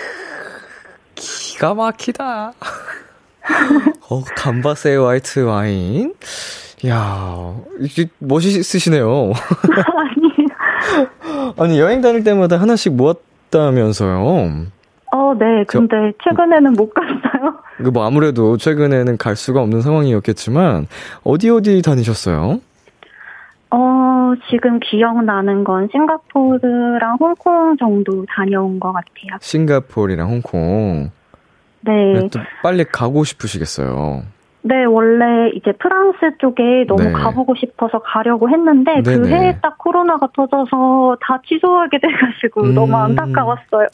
[1.14, 2.52] 기가 막히다.
[4.10, 6.14] 어, 감바스의 화이트 와인.
[6.86, 9.32] 야, 이게 멋있으시네요.
[9.96, 10.46] 아니.
[11.58, 14.66] 아니 여행 다닐 때마다 하나씩 모았다면서요?
[15.16, 15.64] 어, 네.
[15.66, 17.56] 근데 저, 최근에는 못 갔어요.
[17.82, 20.86] 그뭐 아무래도 최근에는 갈 수가 없는 상황이었겠지만
[21.24, 22.60] 어디 어디 다니셨어요?
[23.70, 29.38] 어, 지금 기억나는 건 싱가포르랑 홍콩 정도 다녀온 것 같아요.
[29.40, 31.10] 싱가포르랑 홍콩.
[31.80, 32.28] 네.
[32.32, 34.22] 또 빨리 가고 싶으시겠어요.
[34.68, 37.12] 네, 원래 이제 프랑스 쪽에 너무 네.
[37.12, 39.18] 가보고 싶어서 가려고 했는데 그 네네.
[39.22, 42.74] 그 해에 딱 코로나가 터져서 다 취소하게 돼가지고 음...
[42.74, 43.86] 너무 안타까웠어요.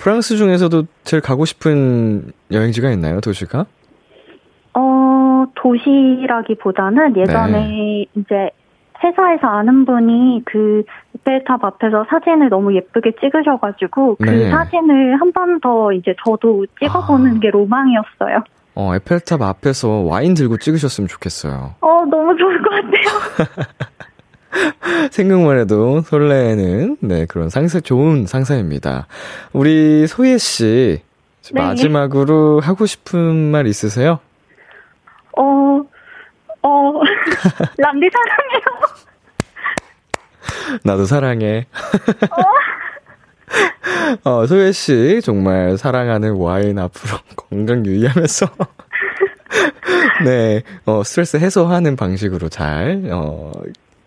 [0.00, 3.66] 프랑스 중에서도 제일 가고 싶은 여행지가 있나요, 도시가?
[4.74, 8.06] 어, 도시라기보다는 예전에 네.
[8.14, 8.50] 이제
[9.02, 10.84] 회사에서 아는 분이 그
[11.16, 14.50] 이펠탑 앞에서 사진을 너무 예쁘게 찍으셔가지고 그 네.
[14.50, 17.40] 사진을 한 번 더 이제 저도 찍어보는 아...
[17.40, 18.44] 게 로망이었어요.
[18.74, 21.74] 어, 에펠탑 앞에서 와인 들고 찍으셨으면 좋겠어요.
[21.80, 23.70] 어, 너무 좋을 것 같아요.
[25.10, 29.06] 생각만 해도 설레는, 네, 그런 상상, 좋은 상상입니다.
[29.52, 31.02] 우리 소예 씨,
[31.52, 31.60] 네.
[31.60, 34.18] 마지막으로 하고 싶은 말 있으세요?
[35.36, 35.42] 어,
[36.62, 36.92] 어,
[37.78, 38.60] 람디 사랑해요.
[40.84, 41.66] 나도 사랑해.
[42.30, 42.42] 어?
[44.24, 48.46] 어, 소혜 씨, 정말 사랑하는 와인 앞으로 건강 유의하면서.
[50.24, 53.52] 네, 어, 스트레스 해소하는 방식으로 잘, 어,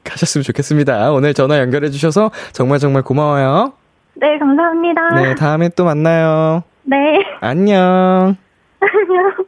[0.04, 1.12] 가셨으면 좋겠습니다.
[1.12, 3.74] 오늘 전화 연결해주셔서 정말 정말 고마워요.
[4.16, 5.10] 네, 감사합니다.
[5.16, 6.64] 네, 다음에 또 만나요.
[6.84, 6.98] 네.
[7.42, 8.36] 안녕.
[8.80, 9.46] 안녕.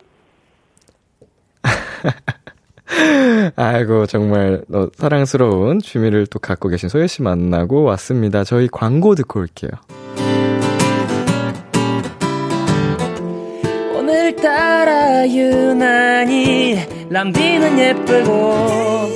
[3.56, 8.44] 아이고, 정말, 어, 사랑스러운 취미를 또 갖고 계신 소혜 씨 만나고 왔습니다.
[8.44, 9.72] 저희 광고 듣고 올게요.
[13.96, 19.16] 오늘따라 유난히 람비는 예쁘고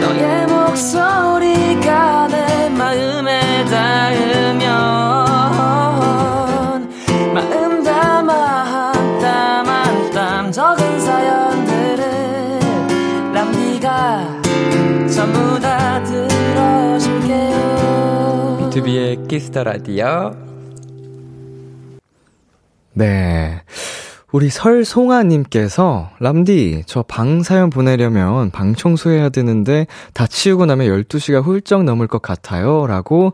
[0.00, 4.63] 너의 목소리가 내 마음에 닿으면
[15.24, 17.48] 전부 다 들어줄게요
[18.60, 20.32] B2B의 키스 더 라디오
[22.92, 23.62] 네.
[24.32, 31.84] 우리 설송아님께서, 람디, 저 방 사연 보내려면 방 청소해야 되는데, 다 치우고 나면 12시가 훌쩍
[31.84, 32.86] 넘을 것 같아요.
[32.86, 33.32] 라고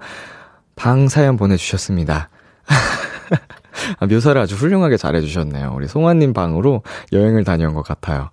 [0.77, 2.29] 방 사연 보내주셨습니다.
[3.99, 5.73] 아, 묘사를 아주 훌륭하게 잘해주셨네요.
[5.75, 8.31] 우리 송아님 방으로 여행을 다녀온 것 같아요.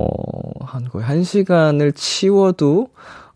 [0.00, 2.88] 어, 한 거의 한 시간을 치워도,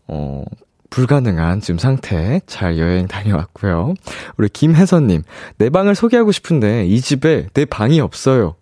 [0.07, 0.43] 어,
[0.89, 3.93] 불가능한 지금 상태 잘 여행 다녀왔고요.
[4.37, 5.23] 우리 김혜선님,
[5.57, 8.55] 내 방을 소개하고 싶은데 이 집에 내 방이 없어요.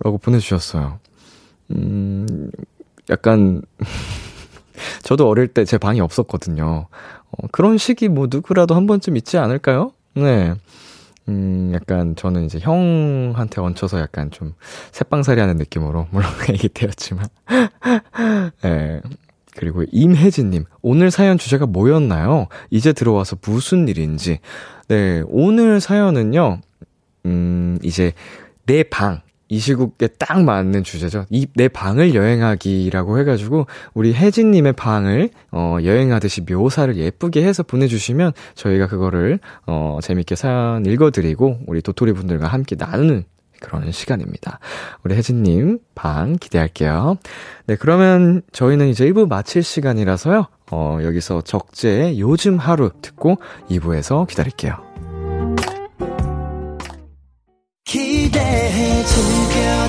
[0.00, 0.98] 라고 보내주셨어요.
[1.70, 2.50] 음,
[3.10, 3.62] 약간,
[5.02, 6.86] 저도 어릴 때 제 방이 없었거든요.
[7.30, 9.92] 어, 그런 시기 뭐 누구라도 한 번쯤 있지 않을까요?
[10.14, 10.54] 네.
[11.28, 14.54] 음, 약간 저는 이제 형한테 얹혀서 약간 좀
[14.90, 17.26] 새빵살이 하는 느낌으로, 물론 애기 때였지만.
[18.62, 19.00] 네.
[19.54, 22.48] 그리고 임혜진님, 오늘 사연 주제가 뭐였나요?
[22.70, 24.40] 이제 들어와서 무슨 일인지.
[24.88, 26.60] 네, 오늘 사연은요,
[27.26, 28.12] 음, 이제
[28.64, 29.20] 내 방,
[29.52, 31.26] 이 시국에 딱 맞는 주제죠.
[31.30, 38.86] 이 내 방을 여행하기라고 해가지고 우리 혜진님의 방을 어 여행하듯이 묘사를 예쁘게 해서 보내주시면 저희가
[38.86, 43.24] 그거를 어 재밌게 사연 읽어드리고 우리 도토리 분들과 함께 나누는
[43.60, 44.58] 그런 시간입니다.
[45.04, 47.18] 우리 혜진님 방 기대할게요.
[47.66, 50.46] 네, 그러면 저희는 이제 1부 마칠 시간이라서요.
[50.72, 53.36] 어, 여기서 적재의 요즘 하루 듣고
[53.68, 54.91] 2부에서 기다릴게요.
[58.22, 59.81] 기대해 즐겨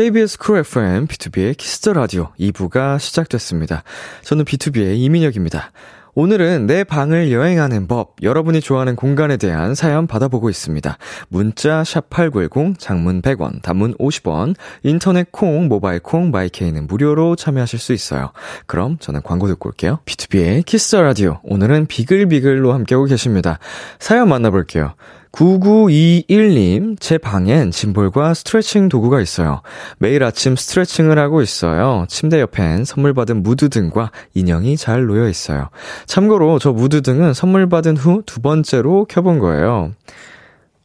[0.00, 3.82] KBS 쿨 FM, B2B의 키스 더 라디오 2부가 시작됐습니다.
[4.22, 5.72] 저는 B2B의 이민혁입니다.
[6.14, 10.96] 오늘은 내 방을 여행하는 법, 여러분이 좋아하는 공간에 대한 사연 받아보고 있습니다.
[11.28, 17.92] 문자 샵8910, 장문 100원, 단문 50원, 인터넷 콩, 모바일 콩, 마이 K는 무료로 참여하실 수
[17.92, 18.32] 있어요.
[18.66, 20.00] 그럼 저는 광고 듣고 올게요.
[20.06, 23.58] B2B의 키스 더 라디오, 오늘은 비글비글로 함께하고 계십니다.
[23.98, 24.94] 사연 만나볼게요.
[25.32, 29.62] 9921님, 제 방엔 짐볼과 스트레칭 도구가 있어요.
[29.98, 32.04] 매일 아침 스트레칭을 하고 있어요.
[32.08, 35.70] 침대 옆엔 선물 받은 무드 등과 인형이 잘 놓여 있어요.
[36.06, 39.92] 참고로 저 무드 등은 선물 받은 후 두 번째로 켜본 거예요.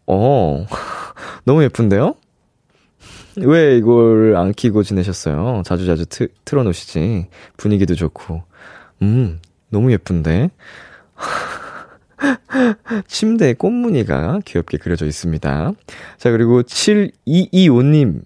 [0.07, 0.65] 어,
[1.45, 2.13] 너무 예쁜데요?
[3.37, 5.63] 왜 이걸 안 키고 지내셨어요?
[5.65, 7.27] 자주자주 트, 틀어놓으시지.
[7.57, 8.43] 분위기도 좋고.
[9.01, 10.51] 음, 너무 예쁜데?
[13.07, 15.71] 침대에 꽃무늬가 귀엽게 그려져 있습니다.
[16.17, 18.21] 자, 그리고 7225님.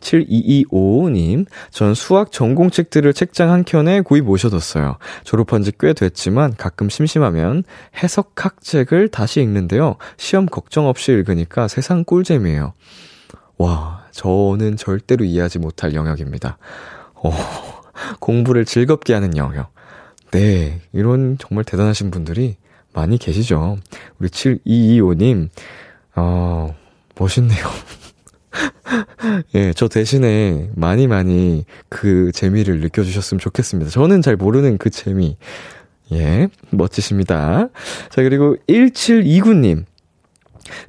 [0.00, 4.98] 7225님, 전 수학 전공책들을 책장 한 켠에 고이 모셔뒀어요.
[5.24, 7.64] 졸업한 지 꽤 됐지만 가끔 심심하면
[8.02, 9.96] 해석학책을 다시 읽는데요.
[10.16, 12.72] 시험 걱정 없이 읽으니까 세상 꿀잼이에요.
[13.58, 16.58] 와, 저는 절대로 이해하지 못할 영역입니다.
[17.14, 17.30] 어,
[18.20, 19.72] 공부를 즐겁게 하는 영역.
[20.30, 22.56] 네, 이런 정말 대단하신 분들이
[22.96, 23.76] 많이 계시죠.
[24.18, 25.50] 우리 7225님,
[26.16, 26.74] 어,
[27.14, 27.66] 멋있네요.
[29.54, 33.90] 예, 저 대신에 많이 많이 그 재미를 느껴주셨으면 좋겠습니다.
[33.90, 35.36] 저는 잘 모르는 그 재미.
[36.12, 37.68] 예, 멋지십니다.
[38.08, 39.84] 자, 그리고 1729님.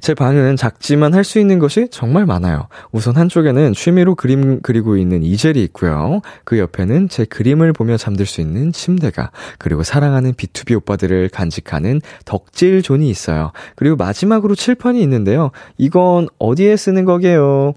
[0.00, 2.68] 제 방은 작지만 할 수 있는 것이 정말 많아요.
[2.90, 6.22] 우선 한쪽에는 취미로 그림 그리고 있는 이젤이 있고요.
[6.44, 12.80] 그 옆에는 제 그림을 보며 잠들 수 있는 침대가, 그리고 사랑하는 B2B 오빠들을 간직하는 덕질
[12.82, 13.52] 존이 있어요.
[13.76, 15.50] 그리고 마지막으로 칠판이 있는데요.
[15.76, 17.74] 이건 어디에 쓰는 거게요?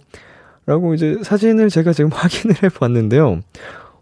[0.66, 3.42] 라고 이제 사진을 제가 지금 확인을 해 봤는데요.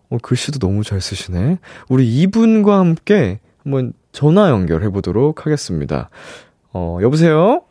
[0.10, 1.58] 어, 글씨도 너무 잘 쓰시네.
[1.88, 6.10] 우리 이분과 함께 한번 전화 연결해 보도록 하겠습니다.
[6.74, 7.62] 어, 여보세요?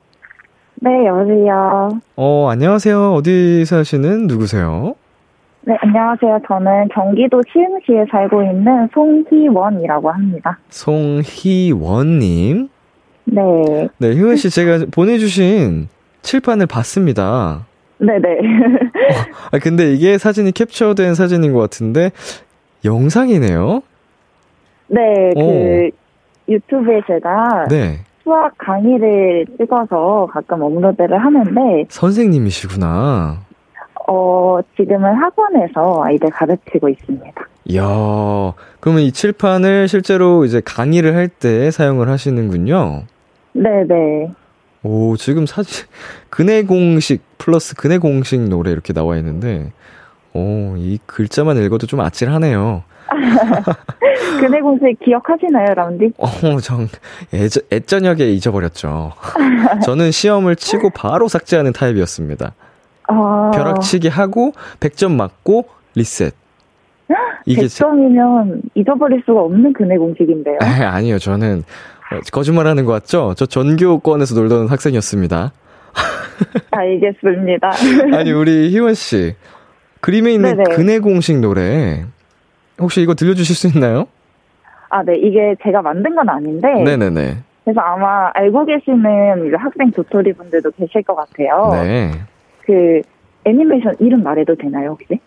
[0.80, 1.90] 네, 여보세요.
[2.16, 3.12] 어, 안녕하세요.
[3.14, 4.94] 어디 사시는 누구세요?
[5.62, 6.38] 네, 안녕하세요.
[6.46, 10.58] 저는 경기도 시흥시에 살고 있는 송희원이라고 합니다.
[10.70, 12.68] 송희원님?
[13.24, 13.42] 네.
[13.98, 15.88] 네, 희원 씨, 제가 보내주신
[16.22, 17.66] 칠판을 봤습니다.
[17.98, 18.28] 네네.
[18.38, 18.38] 어,
[19.52, 22.12] 아, 근데 이게 사진이 캡처된 사진인 것 같은데,
[22.84, 23.82] 영상이네요?
[24.86, 25.90] 네, 그, 오.
[26.48, 27.66] 유튜브에 제가.
[27.68, 27.98] 네.
[28.28, 33.38] 수학 강의를 찍어서 가끔 업로드를 하는데 선생님이시구나.
[34.06, 37.32] 어, 지금은 학원에서 아이들 가르치고 있습니다.
[37.64, 37.82] 이야,
[38.80, 43.04] 그러면 이 칠판을 실제로 이제 강의를 할 때 사용을 하시는군요.
[43.54, 44.30] 네네.
[44.82, 45.86] 오, 지금 사진,
[46.28, 49.72] 근해 공식 플러스 근해 공식 노래 이렇게 나와 있는데,
[50.34, 52.82] 오, 이 글자만 읽어도 좀 아찔하네요.
[54.40, 56.12] 근해 공식 기억하시나요, 라운디?
[56.18, 56.28] 어,
[56.60, 56.86] 정,
[57.32, 59.12] 애저, 애저녁에 잊어버렸죠.
[59.84, 62.54] 저는 시험을 치고 바로 삭제하는 타입이었습니다.
[63.08, 63.50] 아...
[63.54, 66.34] 벼락치기 하고, 100점 맞고, 리셋.
[67.46, 70.58] 이게 100점이면 잊어버릴 수가 없는 근해 공식인데요.
[70.62, 71.62] 에, 아니요, 저는
[72.12, 73.34] 어, 거짓말 하는 거 같죠?
[73.36, 75.52] 저 전교권에서 놀던 학생이었습니다.
[76.70, 77.70] 알겠습니다.
[78.12, 79.34] 아니, 우리 희원 씨.
[80.00, 80.76] 그림에 있는 네네.
[80.76, 82.04] 근해 공식 노래.
[82.80, 84.06] 혹시 이거 들려주실 수 있나요?
[84.90, 85.16] 아, 네.
[85.16, 86.68] 이게 제가 만든 건 아닌데.
[86.82, 87.36] 네네네.
[87.64, 91.70] 그래서 아마 알고 계시는 학생 도토리 분들도 계실 것 같아요.
[91.72, 92.12] 네.
[92.62, 93.02] 그,
[93.44, 95.20] 애니메이션 이름 말해도 되나요, 혹시?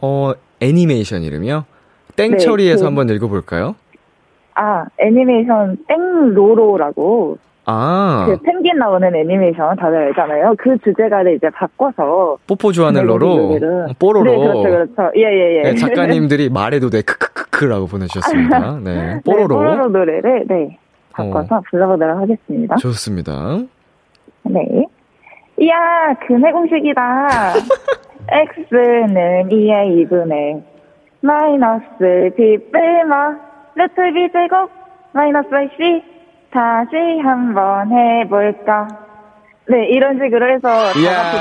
[0.00, 1.64] 어, 애니메이션 이름이요?
[2.16, 3.74] 땡처리에서 네, 그, 한번 읽어볼까요?
[4.54, 7.38] 아, 애니메이션 땡로로라고.
[7.70, 8.24] 아.
[8.26, 10.54] 그 펭귄 나오는 애니메이션 다들 알잖아요.
[10.58, 12.38] 그 주제가를 이제 바꿔서.
[12.46, 13.28] 뽀뽀 좋아하는 로로.
[13.28, 14.30] 어, 뽀로로.
[14.30, 15.12] 네, 그렇죠, 그렇죠.
[15.16, 15.62] 예, 예, 예.
[15.62, 17.02] 네, 작가님들이 말해도 돼.
[17.02, 18.78] 크크크크라고 보내주셨습니다.
[18.82, 19.20] 네.
[19.24, 19.60] 뽀로로.
[19.62, 20.78] 네, 뽀로로 노래를, 네.
[21.12, 21.62] 바꿔서 어.
[21.70, 22.76] 불러보도록 하겠습니다.
[22.76, 23.58] 좋습니다.
[24.44, 24.86] 네.
[25.60, 27.28] 이야, 근해 공식이다.
[28.30, 30.62] x는 2의 2분의
[31.20, 33.36] 마이너스 b 빼마
[33.74, 34.70] 루트 b 제곱
[35.12, 36.17] 마이너스 c
[36.50, 38.88] 다시 한번 해볼까
[39.68, 41.36] 네 이런 식으로 해서 다 같이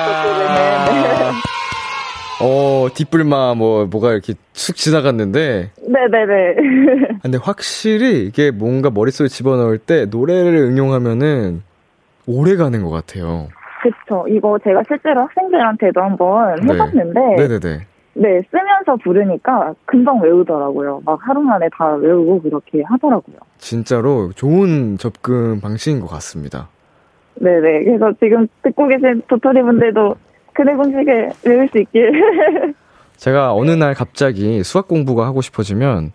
[2.39, 5.71] 어, 뒷불마, 뭐, 뭐가 이렇게 쑥 지나갔는데.
[5.87, 6.55] 네네네.
[7.23, 11.63] 근데 확실히 이게 뭔가 머릿속에 집어넣을 때 노래를 응용하면은
[12.27, 13.47] 오래 가는 것 같아요.
[13.81, 14.25] 그쵸.
[14.29, 16.73] 이거 제가 실제로 학생들한테도 한번 네.
[16.73, 17.19] 해봤는데.
[17.37, 17.59] 네 네네.
[17.59, 17.87] 네,
[18.21, 21.01] 쓰면서 부르니까 금방 외우더라고요.
[21.05, 23.37] 막 하루 만에 다 외우고 그렇게 하더라고요.
[23.57, 26.69] 진짜로 좋은 접근 방식인 것 같습니다.
[27.35, 27.83] 네네.
[27.83, 30.15] 그래서 지금 듣고 계신 도토리 분들도
[30.53, 32.11] 그네 공식을 외울 수 있길.
[33.17, 36.11] 제가 어느 날 갑자기 수학 공부가 하고 싶어지면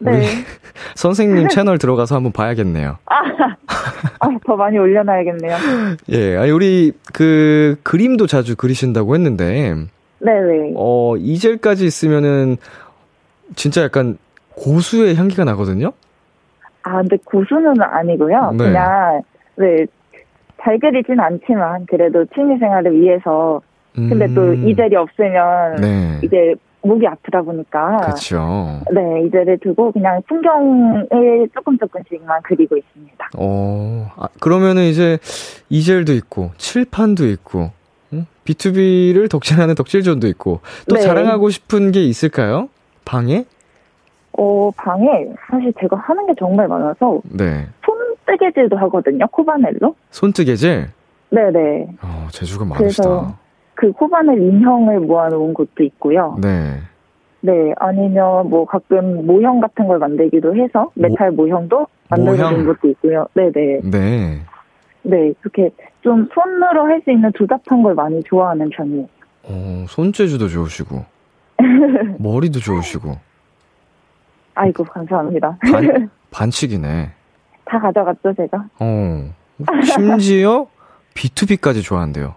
[0.00, 0.26] 우리 네.
[0.96, 2.98] 선생님 채널 들어가서 한번 봐야겠네요.
[3.06, 3.16] 아,
[4.20, 5.56] 아, 더 많이 올려놔야겠네요.
[6.10, 9.74] 예, 아니, 우리 그 그림도 자주 그리신다고 했는데.
[10.24, 10.74] 네네.
[10.76, 12.56] 어, 이젤까지 있으면은
[13.56, 14.18] 진짜 약간
[14.54, 15.92] 고수의 향기가 나거든요?
[16.82, 18.52] 아, 근데 고수는 아니고요.
[18.52, 18.64] 네.
[18.64, 19.22] 그냥,
[19.56, 19.86] 네,
[20.62, 23.60] 잘 그리진 않지만, 그래도 취미 생활을 위해서.
[23.94, 24.34] 근데 음.
[24.34, 26.20] 또 이젤이 없으면, 네.
[26.22, 27.98] 이제 목이 아프다 보니까.
[27.98, 28.80] 그렇죠.
[28.92, 33.30] 네, 이제를 두고 그냥 풍경을 조금 조금씩만 그리고 있습니다.
[33.38, 35.18] 어, 아, 그러면은 이제
[35.68, 37.70] 이젤도 있고 칠판도 있고
[38.12, 38.26] 응?
[38.44, 41.02] B2B를 덕질하는 덕질존도 있고 또 네.
[41.02, 42.68] 자랑하고 싶은 게 있을까요?
[43.04, 43.44] 방에?
[44.32, 47.66] 어, 방에 사실 제가 하는 게 정말 많아서 네.
[47.84, 49.26] 손뜨개질도 하거든요.
[49.28, 49.94] 코바넬로.
[50.10, 50.88] 손뜨개질?
[51.30, 51.88] 네네.
[52.02, 53.38] 어, 재주가 많으시다.
[53.74, 56.38] 그 코바늘 인형을 모아놓은 곳도 있고요.
[56.40, 56.78] 네.
[57.40, 63.26] 네, 아니면 뭐 가끔 모형 같은 걸 만들기도 해서 메탈 모, 형도 만들어놓은 곳도 있고요.
[63.34, 63.80] 네네.
[63.82, 64.40] 네.
[65.02, 65.70] 네, 그렇게
[66.02, 69.06] 좀 손으로 할 수 있는 조잡한 걸 많이 좋아하는 편이에요.
[69.44, 71.04] 어, 손재주도 좋으시고.
[72.18, 73.16] 머리도 좋으시고.
[74.54, 75.56] 아이고, 감사합니다.
[75.72, 77.10] 반, 반칙이네.
[77.64, 78.64] 다 가져갔죠, 제가?
[78.80, 79.34] 어.
[79.84, 80.66] 심지어
[81.14, 82.34] B2B까지 좋아한대요.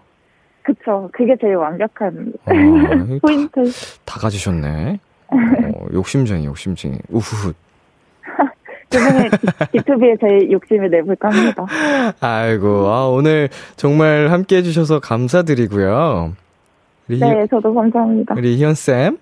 [0.62, 1.08] 그쵸.
[1.12, 2.50] 그게 제일 완벽한 아,
[3.22, 3.64] 포인트.
[3.64, 3.70] 다,
[4.04, 4.98] 다 가지셨네.
[5.28, 6.98] 어, 욕심쟁이, 욕심쟁이.
[7.08, 7.54] 우후훗.
[8.96, 11.66] 그중에 B2B에 제 욕심을 내볼까 합니다.
[12.20, 16.32] 아이고, 아, 오늘 정말 함께 해주셔서 감사드리고요.
[17.08, 18.34] 네, 희, 저도 감사합니다.
[18.36, 19.18] 우리 희연쌤.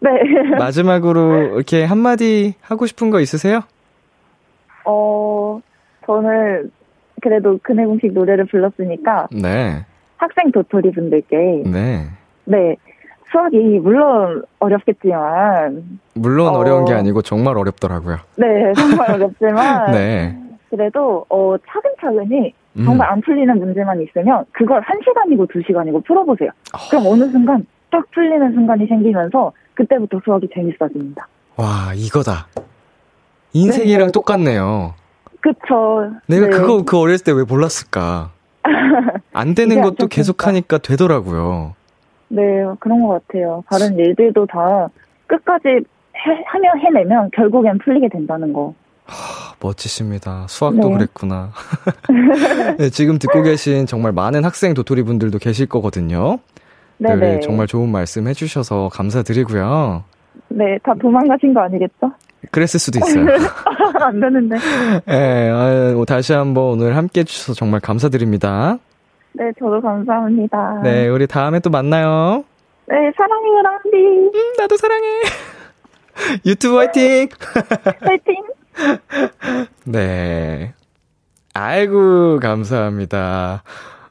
[0.00, 0.10] 네.
[0.58, 3.60] 마지막으로 이렇게 한마디 하고 싶은 거 있으세요?
[4.84, 5.60] 어,
[6.06, 6.70] 저는
[7.20, 9.28] 그래도 그네 공식 노래를 불렀으니까.
[9.32, 9.84] 네.
[10.16, 12.06] 학생 도토리 분들께 네.
[12.44, 12.76] 네.
[13.30, 18.16] 수학이 물론 어렵겠지만 물론 어, 려운게 아니고 정말 어렵더라고요.
[18.36, 20.36] 네, 정말 어렵지만 네.
[20.68, 22.84] 그래도 어 차근차근히 음.
[22.84, 26.50] 정말 안 풀리는 문제만 있으면 그걸 한 시간이고 두 시간이고 풀어보세요.
[26.74, 26.78] 어.
[26.90, 31.26] 그럼 어느 순간 딱 풀리는 순간이 생기면서 그때부터 수학이 재밌어집니다.
[31.56, 32.46] 와 이거다.
[33.52, 34.12] 인생이랑 네.
[34.12, 34.94] 똑같네요.
[35.40, 36.10] 그쵸.
[36.26, 36.50] 내가 네.
[36.50, 38.30] 그거 그 어렸을 때 왜 몰랐을까?
[39.32, 41.74] 안 되는 것도 계속 하니까 되더라고요.
[42.30, 42.42] 네,
[42.78, 43.64] 그런 것 같아요.
[43.68, 44.88] 다른 일들도 다
[45.26, 48.74] 끝까지 해, 하며 해내면 결국엔 풀리게 된다는 거.
[49.04, 50.46] 하, 멋지십니다.
[50.48, 50.94] 수학도 네.
[50.94, 51.50] 그랬구나.
[52.78, 56.38] 네, 지금 듣고 계신 정말 많은 학생 도토리 분들도 계실 거거든요.
[56.98, 57.40] 네, 네.
[57.40, 60.04] 정말 좋은 말씀 해주셔서 감사드리고요.
[60.48, 62.12] 네, 다 도망가신 거 아니겠죠?
[62.52, 63.26] 그랬을 수도 있어요.
[64.00, 64.56] 안 되는데.
[65.06, 68.78] 네, 아유, 다시 한번 오늘 함께 해주셔서 정말 감사드립니다.
[69.32, 70.80] 네, 저도 감사합니다.
[70.82, 72.44] 네, 우리 다음에 또 만나요.
[72.86, 73.96] 네, 사랑해요, 람비.
[74.34, 75.06] 음, 나도 사랑해.
[76.44, 77.28] 유튜브 화이팅!
[78.00, 78.34] 화이팅!
[79.84, 80.74] 네.
[81.54, 83.62] 아이고, 감사합니다.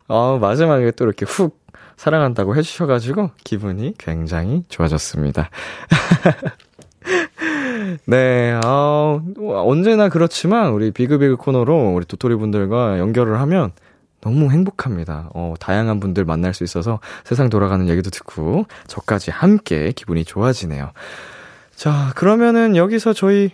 [0.08, 1.60] 어, 마지막에 또 이렇게 훅
[1.98, 5.50] 사랑한다고 해주셔가지고 기분이 굉장히 좋아졌습니다.
[8.06, 13.72] 네, 어, 언제나 그렇지만 우리 비그비그 코너로 우리 도토리 분들과 연결을 하면
[14.22, 15.30] 너무 행복합니다.
[15.34, 20.92] 어, 다양한 분들 만날 수 있어서 세상 돌아가는 얘기도 듣고 저까지 함께 기분이 좋아지네요.
[21.76, 23.52] 자, 그러면은 여기서 저희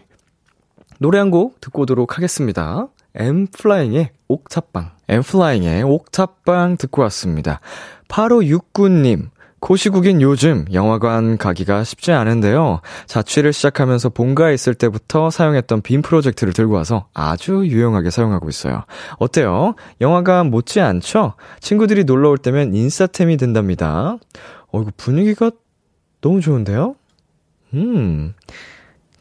[0.99, 2.87] 노래 한 곡 듣고 오도록 하겠습니다.
[3.15, 4.91] 엠플라잉의 옥탑방.
[5.07, 7.59] 엠플라잉의 옥탑방 듣고 왔습니다.
[8.07, 9.29] 8569님.
[9.59, 12.81] 고시국인 요즘 영화관 가기가 쉽지 않은데요.
[13.07, 18.83] 자취를 시작하면서 본가에 있을 때부터 사용했던 빔 프로젝트를 들고 와서 아주 유용하게 사용하고 있어요.
[19.17, 19.75] 어때요?
[20.01, 21.33] 영화관 못지 않죠?
[21.61, 24.17] 친구들이 놀러 올 때면 인싸템이 된답니다.
[24.71, 25.51] 어, 이거 분위기가
[26.21, 26.95] 너무 좋은데요?
[27.73, 28.33] 음.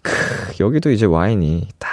[0.02, 0.12] 크,
[0.60, 1.90] 여기도 이제 와인이 딱.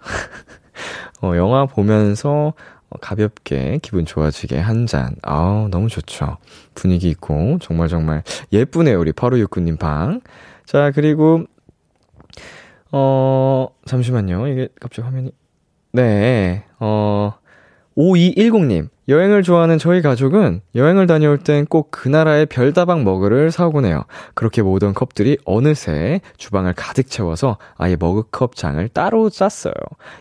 [1.20, 2.52] 어, 영화 보면서 어,
[3.00, 5.16] 가볍게 기분 좋아지게 한 잔.
[5.22, 6.38] 아우, 너무 좋죠.
[6.74, 8.22] 분위기 있고, 정말 정말
[8.52, 10.20] 예쁘네요, 우리 8569님 방.
[10.64, 11.44] 자, 그리고,
[12.92, 14.48] 어, 잠시만요.
[14.48, 15.32] 이게 갑자기 화면이.
[15.92, 17.32] 네, 어,
[17.96, 18.88] 5210님.
[19.08, 24.04] 여행을 좋아하는 저희 가족은 여행을 다녀올 땐 꼭 그 나라의 별다방 머그를 사오곤 해요.
[24.34, 29.72] 그렇게 모든 컵들이 어느새 주방을 가득 채워서 아예 머그컵 장을 따로 짰어요.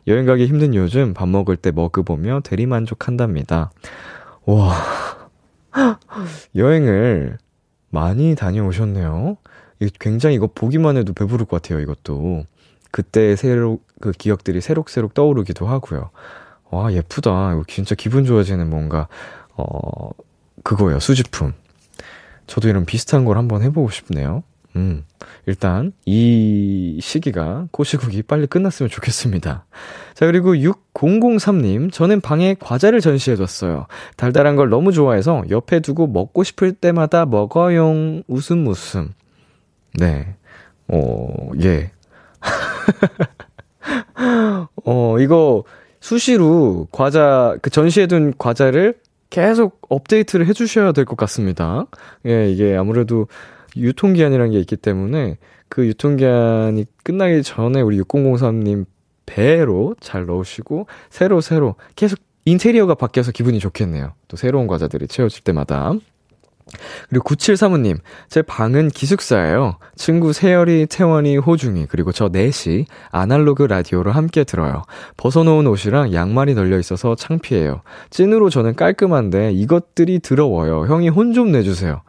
[0.08, 3.72] 여행 가기 힘든 요즘 밥 먹을 때 머그 보며 대리만족한답니다.
[4.46, 4.74] 와.
[6.56, 7.38] 여행을
[7.90, 9.38] 많이 다녀오셨네요.
[10.00, 12.46] 굉장히 이거 보기만 해도 배부를 것 같아요, 이것도.
[12.92, 16.12] 그때 새로, 그 기억들이 새록새록 떠오르기도 하고요.
[16.76, 17.54] 와, 예쁘다.
[17.54, 19.08] 이거 진짜 기분 좋아지는 뭔가,
[19.56, 20.10] 어,
[20.64, 21.00] 그거예요.
[21.00, 21.54] 수집품.
[22.48, 24.44] 저도 이런 비슷한 걸 한번 해보고 싶네요.
[24.76, 25.06] 음,
[25.46, 29.66] 일단, 이 시기가, 고시국이 빨리 끝났으면 좋겠습니다.
[30.16, 33.88] 자, 그리고 6003님, 저는 방에 과자를 전시해뒀어요.
[34.18, 39.14] 달달한 걸 너무 좋아해서 옆에 두고 먹고 싶을 때마다 먹어용 웃음 웃음.
[39.94, 40.36] 네.
[40.90, 41.92] 어, 예.
[44.84, 45.64] 어, 이거,
[46.06, 48.94] 수시로 과자, 그 전시해둔 과자를
[49.32, 51.88] 계속 업데이트를 해주셔야 될 것 같습니다.
[52.28, 53.28] 예, 이게 아무래도
[53.76, 58.86] 유통기한이라는 게 있기 때문에 그 유통기한이 끝나기 전에 우리 6003님
[59.26, 64.14] 배로 잘 넣으시고 새로 새로 계속 인테리어가 바뀌어서 기분이 좋겠네요.
[64.28, 65.94] 또 새로운 과자들이 채워질 때마다.
[67.10, 69.78] 그리고 9735님, 제 방은 기숙사예요.
[69.96, 74.84] 친구 세열이, 태원이, 호중이, 그리고 저 넷이 아날로그 라디오로 함께 들어요.
[75.18, 77.82] 벗어놓은 옷이랑 양말이 널려 있어서 창피해요.
[78.10, 80.88] 찐으로 저는 깔끔한데 이것들이 더러워요.
[80.88, 82.02] 형이 혼 좀 내주세요.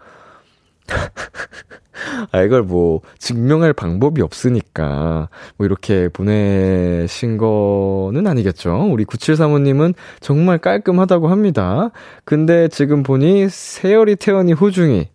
[2.33, 8.89] 아, 이걸 뭐, 증명할 방법이 없으니까, 뭐, 이렇게 보내신 거는 아니겠죠.
[8.91, 11.91] 우리 9735님은 정말 깔끔하다고 합니다.
[12.25, 15.09] 근데 지금 보니, 세열이, 태연이, 호중이,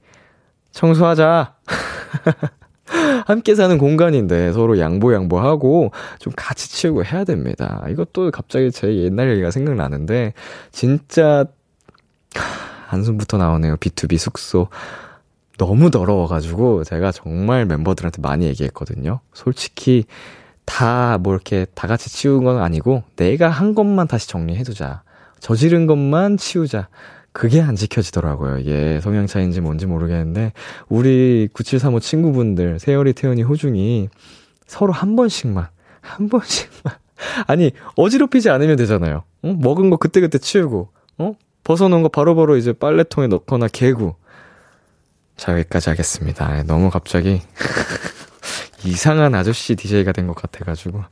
[0.71, 1.55] 청소하자.
[3.25, 7.85] 함께 사는 공간인데 서로 양보 양보하고 좀 같이 치우고 해야 됩니다.
[7.89, 10.33] 이것도 갑자기 제 옛날 얘기가 생각나는데
[10.71, 11.45] 진짜
[12.87, 13.77] 한숨부터 나오네요.
[13.77, 14.67] B2B 숙소.
[15.61, 19.19] 너무 더러워가지고 제가 정말 멤버들한테 많이 얘기했거든요.
[19.31, 20.05] 솔직히
[20.65, 25.03] 다 뭐 이렇게 다 같이 치운 건 아니고 내가 한 것만 다시 정리해두자.
[25.39, 26.87] 저지른 것만 치우자.
[27.31, 28.57] 그게 안 지켜지더라고요.
[28.57, 30.51] 이게 성향 차이인지 뭔지 모르겠는데
[30.89, 34.09] 우리 9735 친구분들 세열이 태연이 호중이
[34.65, 35.67] 서로 한 번씩만
[36.01, 36.95] 한 번씩만
[37.45, 39.23] 아니 어지럽히지 않으면 되잖아요.
[39.43, 39.47] 어?
[39.59, 40.89] 먹은 거 그때그때 치우고
[41.19, 41.33] 어?
[41.63, 44.15] 벗어놓은 거 바로바로 이제 빨래통에 넣거나 개고
[45.41, 46.59] 자, 여기까지 하겠습니다.
[46.59, 47.41] 예, 너무 갑자기
[48.85, 51.03] 이상한 아저씨 DJ가 된 것 같아가지고.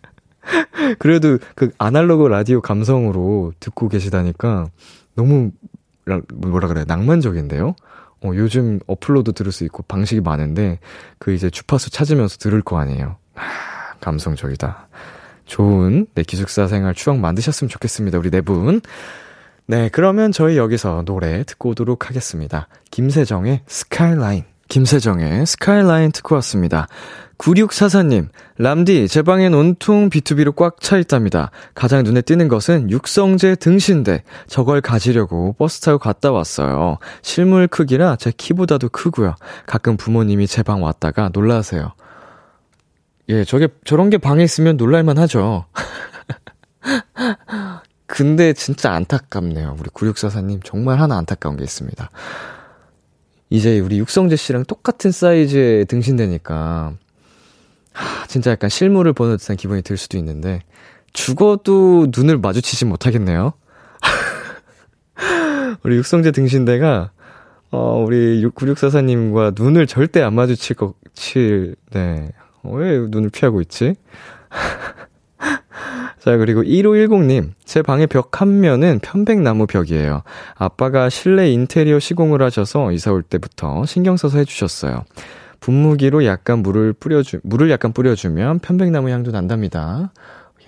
[0.98, 4.68] 그래도 그 아날로그 라디오 감성으로 듣고 계시다니까
[5.14, 5.50] 너무
[6.32, 7.74] 뭐라 그래 낭만적인데요.
[8.24, 10.78] 어, 요즘 어플로도 들을 수 있고 방식이 많은데
[11.18, 13.16] 그 이제 주파수 찾으면서 들을 거 아니에요.
[13.34, 14.88] 하, 감성적이다.
[15.44, 18.16] 좋은 내 네, 기숙사 생활 추억 만드셨으면 좋겠습니다.
[18.16, 18.80] 우리 네 분.
[19.70, 22.68] 네, 그러면 저희 여기서 노래 듣고 오도록 하겠습니다.
[22.90, 24.44] 김세정의 스카이라인.
[24.68, 26.86] 김세정의 스카이라인 듣고 왔습니다.
[27.36, 31.50] 9644님, 람디, 제 방엔 온통 B2B로 꽉 차 있답니다.
[31.74, 34.24] 가장 눈에 띄는 것은 육성재 등신대.
[34.48, 36.98] 저걸 가지려고 버스 타고 갔다 왔어요.
[37.22, 39.34] 실물 크기라 제 키보다도 크고요.
[39.66, 41.92] 가끔 부모님이 제 방 왔다가 놀라세요.
[43.28, 45.66] 예, 저게, 저런 게 방에 있으면 놀랄만 하죠.
[48.08, 49.76] 근데 진짜 안타깝네요.
[49.78, 52.10] 우리 9644님, 정말 하나 안타까운 게 있습니다.
[53.50, 56.94] 이제 우리 육성재 씨랑 똑같은 사이즈의 등신대니까,
[57.92, 60.62] 하, 진짜 약간 실물을 보는 듯한 기분이 들 수도 있는데,
[61.12, 63.52] 죽어도 눈을 마주치지 못하겠네요.
[65.84, 67.10] 우리 육성재 등신대가,
[67.70, 72.32] 어, 우리 9644님과 눈을 절대 안 마주칠 것, 칠, 네.
[72.62, 73.96] 어, 왜 눈을 피하고 있지?
[76.28, 77.52] 자, 그리고 1510님.
[77.64, 80.24] 제 방의 벽 한 면은 편백나무 벽이에요.
[80.56, 85.04] 아빠가 실내 인테리어 시공을 하셔서 이사 올 때부터 신경 써서 해주셨어요.
[85.60, 90.12] 분무기로 약간 물을 뿌려주, 물을 약간 뿌려주면 편백나무 향도 난답니다.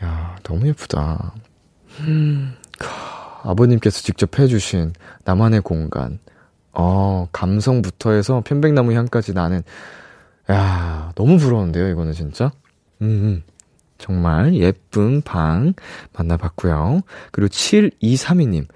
[0.03, 1.35] 야 너무 예쁘다.
[2.09, 2.55] 음,
[3.43, 4.95] 아버님께서 직접 해주신
[5.27, 6.21] 나만의 공간.
[6.73, 9.63] 어, 감성부터 해서 편백나무 향까지 나는,
[10.51, 12.51] 야 너무 부러운데요, 이거는 진짜?
[13.03, 13.43] 음, 음.
[14.01, 15.75] 정말 예쁜 방
[16.13, 17.03] 만나봤고요.
[17.31, 18.67] 그리고 7232님.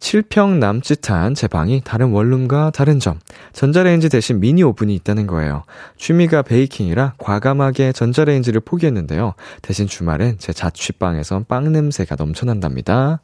[0.00, 3.20] 7평 남짓한 제 방이 다른 원룸과 다른 점.
[3.52, 5.64] 전자레인지 대신 미니 오븐이 있다는 거예요.
[5.98, 9.34] 취미가 베이킹이라 과감하게 전자레인지를 포기했는데요.
[9.60, 13.20] 대신 주말엔 제 자취방에선 빵 냄새가 넘쳐난답니다.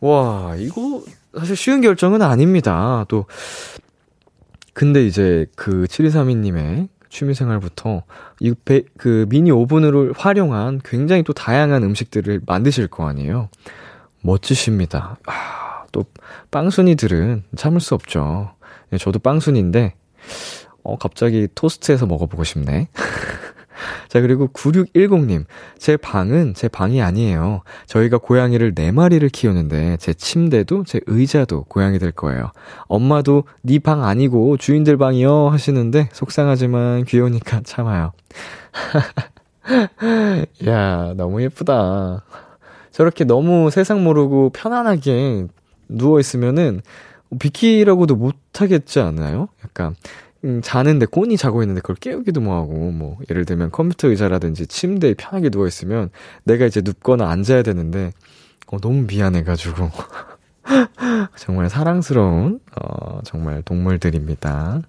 [0.00, 1.02] 와, 이거
[1.38, 3.04] 사실 쉬운 결정은 아닙니다.
[3.08, 3.26] 또,
[4.72, 8.02] 근데 이제 그 7232님의 취미생활부터
[8.40, 13.48] 이 배, 그 미니 오븐을 활용한 굉장히 또 다양한 음식들을 만드실 거 아니에요.
[14.20, 15.16] 멋지십니다.
[15.26, 16.04] 아, 또
[16.50, 18.52] 빵순이들은 참을 수 없죠.
[18.92, 19.94] 예, 저도 빵순인데
[20.82, 22.88] 어 갑자기 토스트해서 먹어보고 싶네.
[24.08, 25.44] 자, 그리고 9610님.
[25.78, 27.62] 제 방은 제 방이 아니에요.
[27.86, 32.50] 저희가 고양이를 4마리를 키우는데 제 침대도 제 의자도 고양이 될 거예요.
[32.86, 38.12] 엄마도 네 방 아니고 주인들 방이요 하시는데 속상하지만 귀여우니까 참아요.
[40.66, 42.22] 야, 너무 예쁘다.
[42.90, 45.46] 저렇게 너무 세상 모르고 편안하게
[45.88, 46.80] 누워 있으면은
[47.38, 49.48] 비키라고도 못 하겠지 않나요?
[49.64, 49.96] 약간,
[50.44, 55.48] 음, 자는데 꼰이 자고 있는데 그걸 깨우기도 뭐하고, 뭐, 예를 들면 컴퓨터 의자라든지 침대에 편하게
[55.48, 56.10] 누워 있으면
[56.44, 58.12] 내가 이제 눕거나 앉아야 되는데,
[58.66, 59.90] 어, 너무 미안해가지고.
[61.36, 64.82] 정말 사랑스러운, 어, 정말 동물들입니다.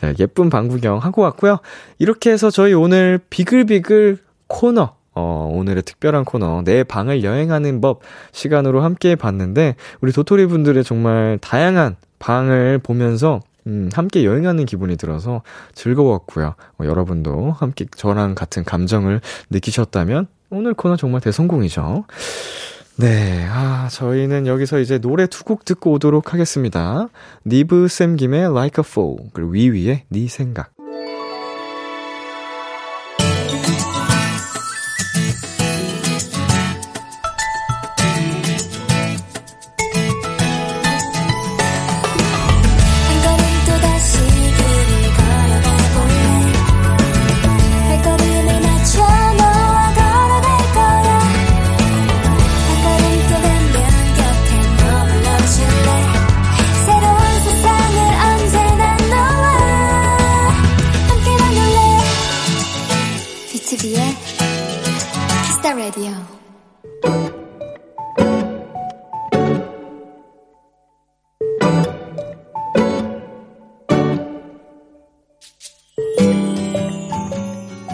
[0.00, 1.58] 네, 예쁜 방구경 하고 왔고요.
[1.98, 8.00] 이렇게 해서 저희 오늘 비글비글 코너, 어, 오늘의 특별한 코너, 내 방을 여행하는 법
[8.32, 15.42] 시간으로 함께 봤는데, 우리 도토리 분들의 정말 다양한 방을 보면서, 음, 함께 여행하는 기분이 들어서
[15.74, 16.54] 즐거웠고요.
[16.78, 22.04] 어, 여러분도 함께 저랑 같은 감정을 느끼셨다면, 오늘 코너 정말 대성공이죠.
[22.96, 27.08] 네, 아, 저희는 여기서 이제 노래 두 곡 듣고 오도록 하겠습니다.
[27.46, 30.70] 니브 쌤 김의 Like a Fool, 그리고 위위의 네 생각.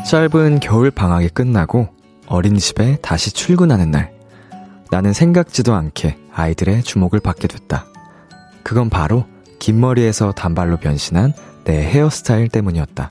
[0.08, 1.88] 짧은 겨울 방학이 끝나고
[2.28, 4.10] 어린이집에 다시 출근하는 날,
[4.90, 7.84] 나는 생각지도 않게 아이들의 주목을 받게 됐다.
[8.62, 9.26] 그건 바로
[9.58, 11.34] 긴 머리에서 단발로 변신한
[11.64, 13.10] 내 헤어스타일 때문이었다.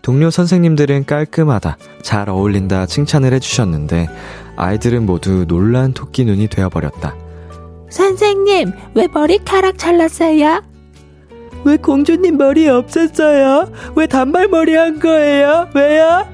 [0.00, 4.08] 동료 선생님들은 깔끔하다, 잘 어울린다 칭찬을 해주셨는데,
[4.56, 7.14] 아이들은 모두 놀란 토끼 눈이 되어버렸다.
[7.90, 10.62] 선생님, 왜 머리카락 잘랐어요?
[11.64, 13.70] 왜 공주님 머리 없었어요?
[13.94, 15.68] 왜 단발머리 한 거예요?
[15.74, 16.26] 왜요?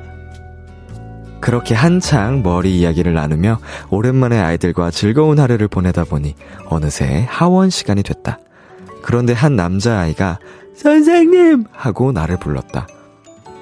[1.40, 3.58] 그렇게 한창 머리 이야기를 나누며
[3.90, 6.34] 오랜만에 아이들과 즐거운 하루를 보내다 보니
[6.66, 8.38] 어느새 하원 시간이 됐다.
[9.02, 10.38] 그런데 한 남자아이가
[10.74, 11.64] 선생님!
[11.72, 12.86] 하고 나를 불렀다.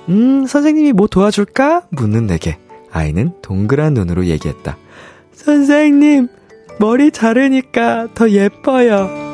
[0.09, 1.83] 음, 선생님이 뭐 도와줄까?
[1.91, 2.59] 묻는 내게
[2.93, 4.77] 아이는 동그란 눈으로 얘기했다.
[5.33, 6.29] 선생님,
[6.79, 9.26] 머리 자르니까 더 예뻐요.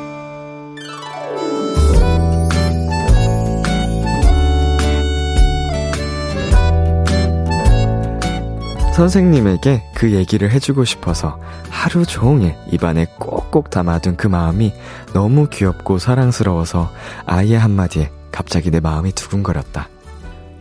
[8.93, 11.39] 선생님에게 그 얘기를 해주고 싶어서
[11.69, 14.71] 하루 종일 입안에 꼭꼭 담아둔 그 마음이
[15.13, 16.91] 너무 귀엽고 사랑스러워서
[17.25, 19.89] 아이의 한마디에 갑자기 내 마음이 두근거렸다.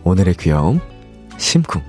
[0.04, 0.80] 오늘의 귀여움,
[1.36, 1.82] 심쿵.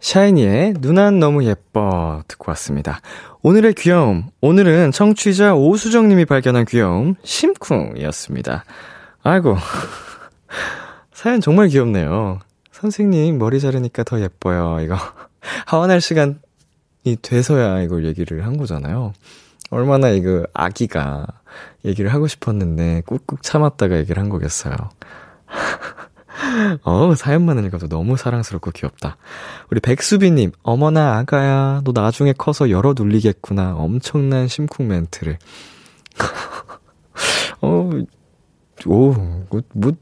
[0.00, 3.00] 샤이니의 누난 너무 예뻐 듣고 왔습니다.
[3.42, 8.64] 오늘의 귀여움, 오늘은 청취자 오수정님이 발견한 귀여움, 심쿵이었습니다.
[9.22, 9.58] 아이고,
[11.12, 12.40] 사연 정말 귀엽네요.
[12.72, 14.78] 선생님 머리 자르니까 더 예뻐요.
[14.80, 14.96] 이거
[15.66, 16.36] 하원할 시간이
[17.22, 19.12] 돼서야 이걸 얘기를 한 거잖아요.
[19.70, 21.26] 얼마나 이거 아기가
[21.84, 24.74] 얘기를 하고 싶었는데 꾹꾹 참았다가 얘기를 한 거겠어요.
[26.84, 29.16] 어, 사연만 읽어도 너무 사랑스럽고 귀엽다.
[29.70, 33.74] 우리 백수비님, 어머나 아가야, 너 나중에 커서 열어 눌리겠구나.
[33.76, 35.38] 엄청난 심쿵 멘트를.
[37.60, 37.90] 어,
[38.86, 39.92] 오, 뭐, 뭐,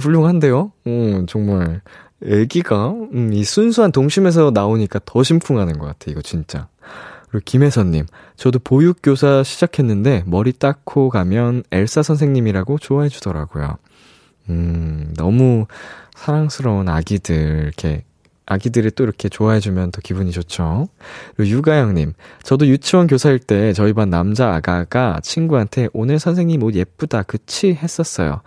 [0.00, 0.72] 훌륭한데요?
[0.86, 1.82] 음, 정말.
[2.24, 6.68] 애기가, 음, 이 순수한 동심에서 나오니까 더 심쿵하는 것 같아, 이거 진짜.
[7.28, 13.76] 그리고 김혜선님, 저도 보육교사 시작했는데 머리 닦고 가면 엘사 선생님이라고 좋아해 주더라고요.
[14.50, 15.66] 음, 너무
[16.14, 18.04] 사랑스러운 아기들, 이렇게,
[18.46, 20.88] 아기들이 또 이렇게 좋아해주면 더 기분이 좋죠.
[21.36, 27.22] 그리고 유가영님, 저도 유치원 교사일 때 저희 반 남자 아가가 친구한테 오늘 선생님 옷 예쁘다,
[27.22, 27.72] 그치?
[27.74, 28.42] 했었어요.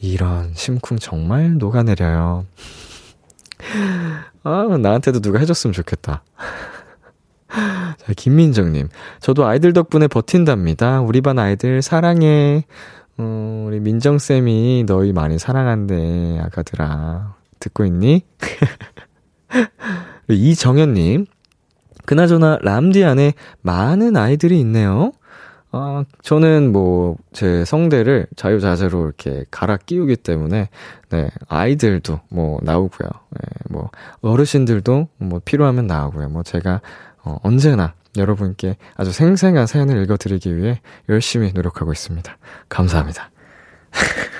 [0.00, 2.46] 이런 심쿵 정말 녹아내려요.
[4.42, 6.22] 아, 나한테도 누가 해줬으면 좋겠다.
[7.48, 8.88] 자, 김민정님.
[9.20, 11.00] 저도 아이들 덕분에 버틴답니다.
[11.00, 12.64] 우리 반 아이들 사랑해.
[13.18, 17.34] 어, 우리 민정쌤이 너희 많이 사랑한대, 아가들아.
[17.58, 18.22] 듣고 있니?
[20.28, 21.26] 이정현님.
[22.04, 23.32] 그나저나 람디 안에
[23.62, 25.12] 많은 아이들이 있네요.
[25.72, 30.68] 아, 저는 뭐, 제 성대를 자유자재로 이렇게 갈아 끼우기 때문에,
[31.10, 33.08] 네, 아이들도 뭐 나오고요.
[33.08, 33.40] 네,
[33.70, 33.90] 뭐,
[34.22, 36.28] 어르신들도 뭐 필요하면 나오고요.
[36.28, 36.80] 뭐 제가,
[37.24, 42.36] 어, 언제나 여러분께 아주 생생한 사연을 읽어드리기 위해 열심히 노력하고 있습니다.
[42.68, 43.30] 감사합니다.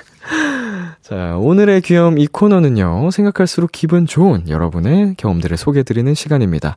[1.09, 6.75] 자, 오늘의 귀여움 이 코너는요, 생각할수록 기분 좋은 여러분의 경험들을 소개해드리는 시간입니다.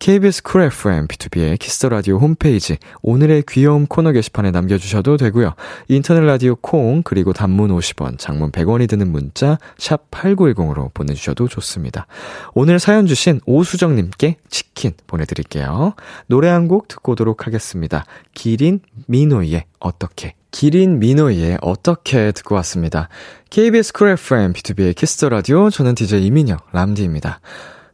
[0.00, 5.54] KBS 쿨 FM, B2B의 키스 더 라디오 홈페이지, 오늘의 귀여움 코너 게시판에 남겨주셔도 되고요.
[5.86, 12.08] 인터넷 라디오 콩, 그리고 단문 50원, 장문 100원이 드는 문자, 샵 8910으로 보내주셔도 좋습니다.
[12.54, 15.94] 오늘 사연 주신 오수정님께 치킨 보내드릴게요.
[16.26, 18.04] 노래 한 곡 듣고 오도록 하겠습니다.
[18.34, 20.37] 기린 미노이의 어떻게.
[20.50, 23.08] 기린 미노이의 어떻게 듣고 왔습니다.
[23.50, 27.40] KBS 쿨 FM, B2B의 키스 더 라디오, 저는 DJ 이민혁, 람디입니다.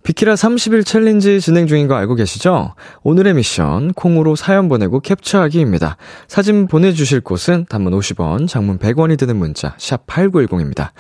[0.04, 2.74] 비키라 30일 챌린지 진행 중인 거 알고 계시죠?
[3.04, 5.96] 오늘의 미션, 콩으로 사연 보내고 캡처하기입니다.
[6.28, 10.90] 사진 보내주실 곳은 단문 50원, 장문 100원이 드는 문자, 샵 8910입니다.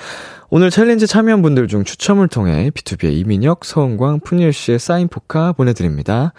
[0.48, 6.32] 오늘 챌린지 참여한 분들 중 추첨을 통해 B2B의 이민혁, 서은광, 프니엘 씨의 사인 포카 보내드립니다.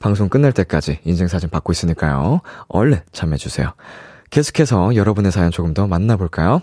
[0.00, 2.42] 방송 끝날 때까지 인증사진 받고 있으니까요.
[2.68, 3.72] 얼른 참여해주세요.
[4.32, 6.62] 계속해서 여러분의 사연 조금 더 만나볼까요?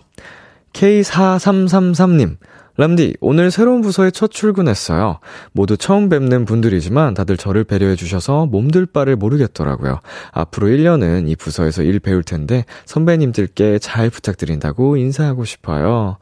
[0.74, 2.38] K4333님,
[2.78, 5.20] 람디, 오늘 새로운 부서에 첫 출근했어요.
[5.51, 9.99] 모두 처음 뵙는 분들이지만 다들 저를 배려해 주셔서 몸둘 바를 모르겠더라고요.
[10.32, 16.17] 앞으로 1년은 이 부서에서 일 배울 텐데 선배님들께 잘 부탁드린다고 인사하고 싶어요.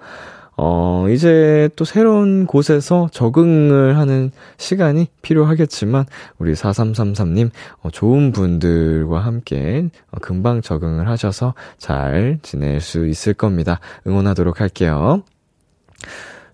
[0.59, 6.05] 어, 이제 또 새로운 곳에서 적응을 하는 시간이 필요하겠지만,
[6.39, 7.51] 우리 4333님,
[7.81, 13.79] 어, 좋은 분들과 함께 어, 금방 적응을 하셔서 잘 지낼 수 있을 겁니다.
[14.07, 15.21] 응원하도록 할게요.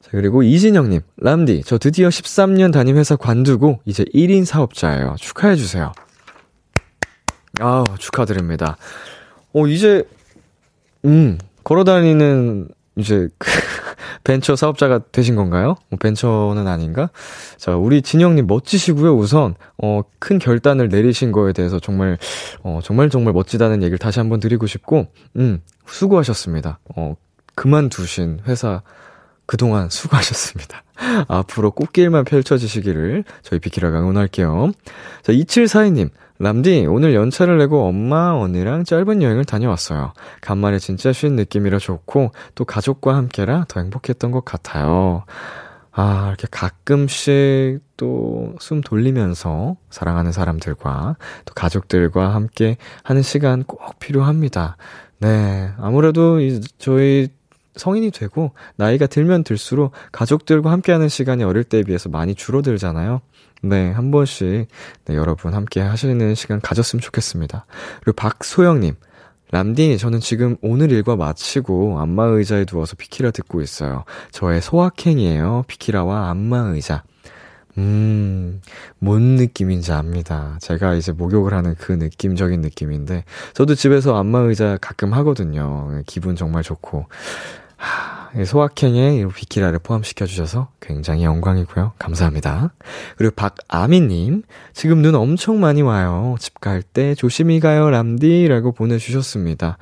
[0.01, 5.15] 자, 그리고 이진영님, 람디, 저 드디어 13년 다닌 회사 관두고 이제 1인 사업자예요.
[5.17, 5.93] 축하해주세요.
[7.61, 8.75] 아 축하드립니다.
[9.53, 10.03] 어, 이제,
[11.05, 13.49] 음, 걸어다니는 이제 그
[14.23, 15.75] 벤처 사업자가 되신 건가요?
[15.89, 17.09] 뭐 벤처는 아닌가?
[17.57, 19.15] 자, 우리 진영님 멋지시고요.
[19.15, 22.17] 우선 어, 큰 결단을 내리신 거에 대해서 정말
[22.63, 26.79] 어, 정말 정말 멋지다는 얘기를 다시 한번 드리고 싶고, 음, 수고하셨습니다.
[26.95, 27.15] 어,
[27.55, 28.81] 그만두신 회사
[29.45, 30.83] 그동안 수고하셨습니다.
[31.27, 34.71] 앞으로 꽃길만 펼쳐지시기를 저희 비키라가 응원할게요.
[35.21, 36.09] 자, 2742님.
[36.43, 40.13] 람디, 오늘 연차를 내고 엄마, 언니랑 짧은 여행을 다녀왔어요.
[40.41, 45.23] 간만에 진짜 쉰 느낌이라 좋고, 또 가족과 함께라 더 행복했던 것 같아요.
[45.91, 54.77] 아, 이렇게 가끔씩 또 숨 돌리면서 사랑하는 사람들과 또 가족들과 함께 하는 시간 꼭 필요합니다.
[55.19, 55.71] 네.
[55.77, 57.29] 아무래도 이, 저희
[57.75, 63.21] 성인이 되고 나이가 들면 들수록 가족들과 함께하는 시간이 어릴 때에 비해서 많이 줄어들잖아요.
[63.65, 64.67] 네, 한 번씩
[65.05, 67.65] 네, 여러분 함께 하시는 시간 가졌으면 좋겠습니다.
[68.01, 68.95] 그리고 박소영님,
[69.51, 74.03] 람디, 저는 지금 오늘 일과 마치고 안마 의자에 누워서 비키라 듣고 있어요.
[74.31, 75.63] 저의 소확행이에요.
[75.67, 77.03] 비키라와 안마 의자.
[77.77, 78.61] 음,
[78.99, 80.57] 뭔 느낌인지 압니다.
[80.59, 86.01] 제가 이제 목욕을 하는 그 느낌적인 느낌인데, 저도 집에서 안마 의자 가끔 하거든요.
[86.05, 87.05] 기분 정말 좋고.
[87.77, 91.93] 하, 소확행에 비키라를 포함시켜주셔서 굉장히 영광이고요.
[91.99, 92.73] 감사합니다.
[93.17, 96.35] 그리고 박아미님, 지금 눈 엄청 많이 와요.
[96.39, 98.47] 집 갈 때 조심히 가요, 람디.
[98.47, 99.77] 라고 보내주셨습니다.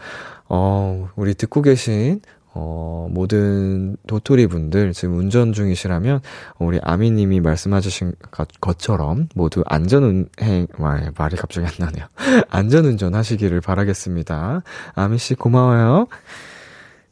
[0.50, 2.20] 어, 우리 듣고 계신
[2.54, 6.20] 어, 모든 도토리 분들 지금 운전 중이시라면
[6.60, 8.14] 우리 아미님이 말씀하신
[8.60, 12.06] 것처럼 모두 안전운행 말 말이 갑자기 안 나네요.
[12.50, 14.64] 안전운전 하시기를 바라겠습니다.
[14.96, 16.08] 아미 씨 고마워요.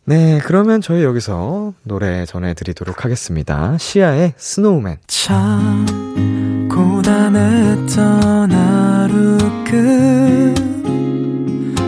[0.09, 3.77] 네, 그러면 저희 여기서 노래 전해드리도록 하겠습니다.
[3.77, 4.97] Sia의 Snowman.
[5.05, 9.37] 참 고단했던 하루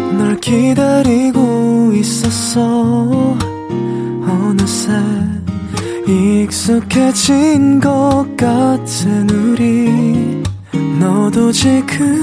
[0.07, 3.35] 끝널 기다리고 있었어
[4.27, 4.91] 어느새
[6.07, 10.43] 익숙해진 것 같은 우리
[10.99, 12.21] 너도 지금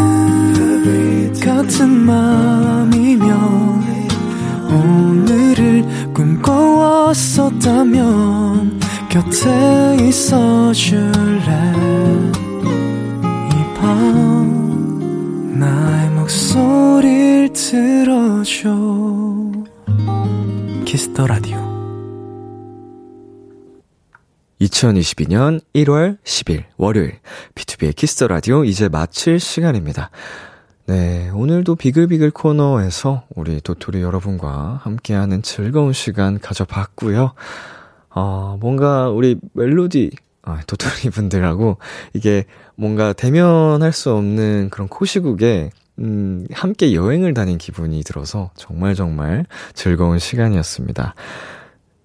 [1.45, 3.79] 같은 맘이면
[4.71, 7.09] 오늘 을 꿈꿔왔었다면
[9.11, 11.73] 곁에 있어 줄래?
[13.53, 18.69] 이 밤 나의 목소리를 들어줘.
[20.85, 21.59] 키스 더 라디오.
[24.61, 27.19] 2022년 1월 10일 월요일.
[27.55, 30.11] B2B의 키스 더 라디오 이제 마칠 시간입니다.
[30.89, 37.35] 네, 오늘도 비글비글 코너에서 우리 도토리 여러분과 함께하는 즐거운 시간 가져봤고요.
[38.09, 41.77] 어, 뭔가 우리 멜로디, 아, 도토리 분들하고
[42.15, 45.69] 이게 뭔가 대면할 수 없는 그런 코시국에
[45.99, 51.15] 음, 함께 여행을 다닌 기분이 들어서 정말 정말 즐거운 시간이었습니다.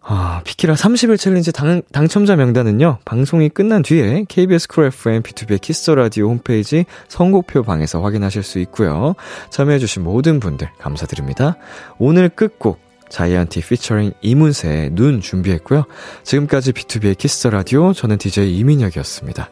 [0.05, 5.82] 아, 비키라 30일 챌린지 당, 당첨자 명단은요, 방송이 끝난 뒤에 KBS 쿨 FM B2B의 키스
[5.83, 9.15] 더 라디오 홈페이지 선곡표 방에서 확인하실 수 있고요.
[9.49, 11.55] 참여해주신 모든 분들 감사드립니다.
[11.99, 15.85] 오늘 끝곡, 자이언티 피처링 이문세의 눈 준비했고요.
[16.23, 19.49] 지금까지 B2B의 키스 더 라디오, 저는 DJ 이민혁이었습니다.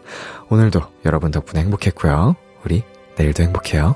[0.49, 2.35] 오늘도 여러분 덕분에 행복했고요.
[2.65, 2.83] 우리
[3.17, 3.95] 내일도 행복해요.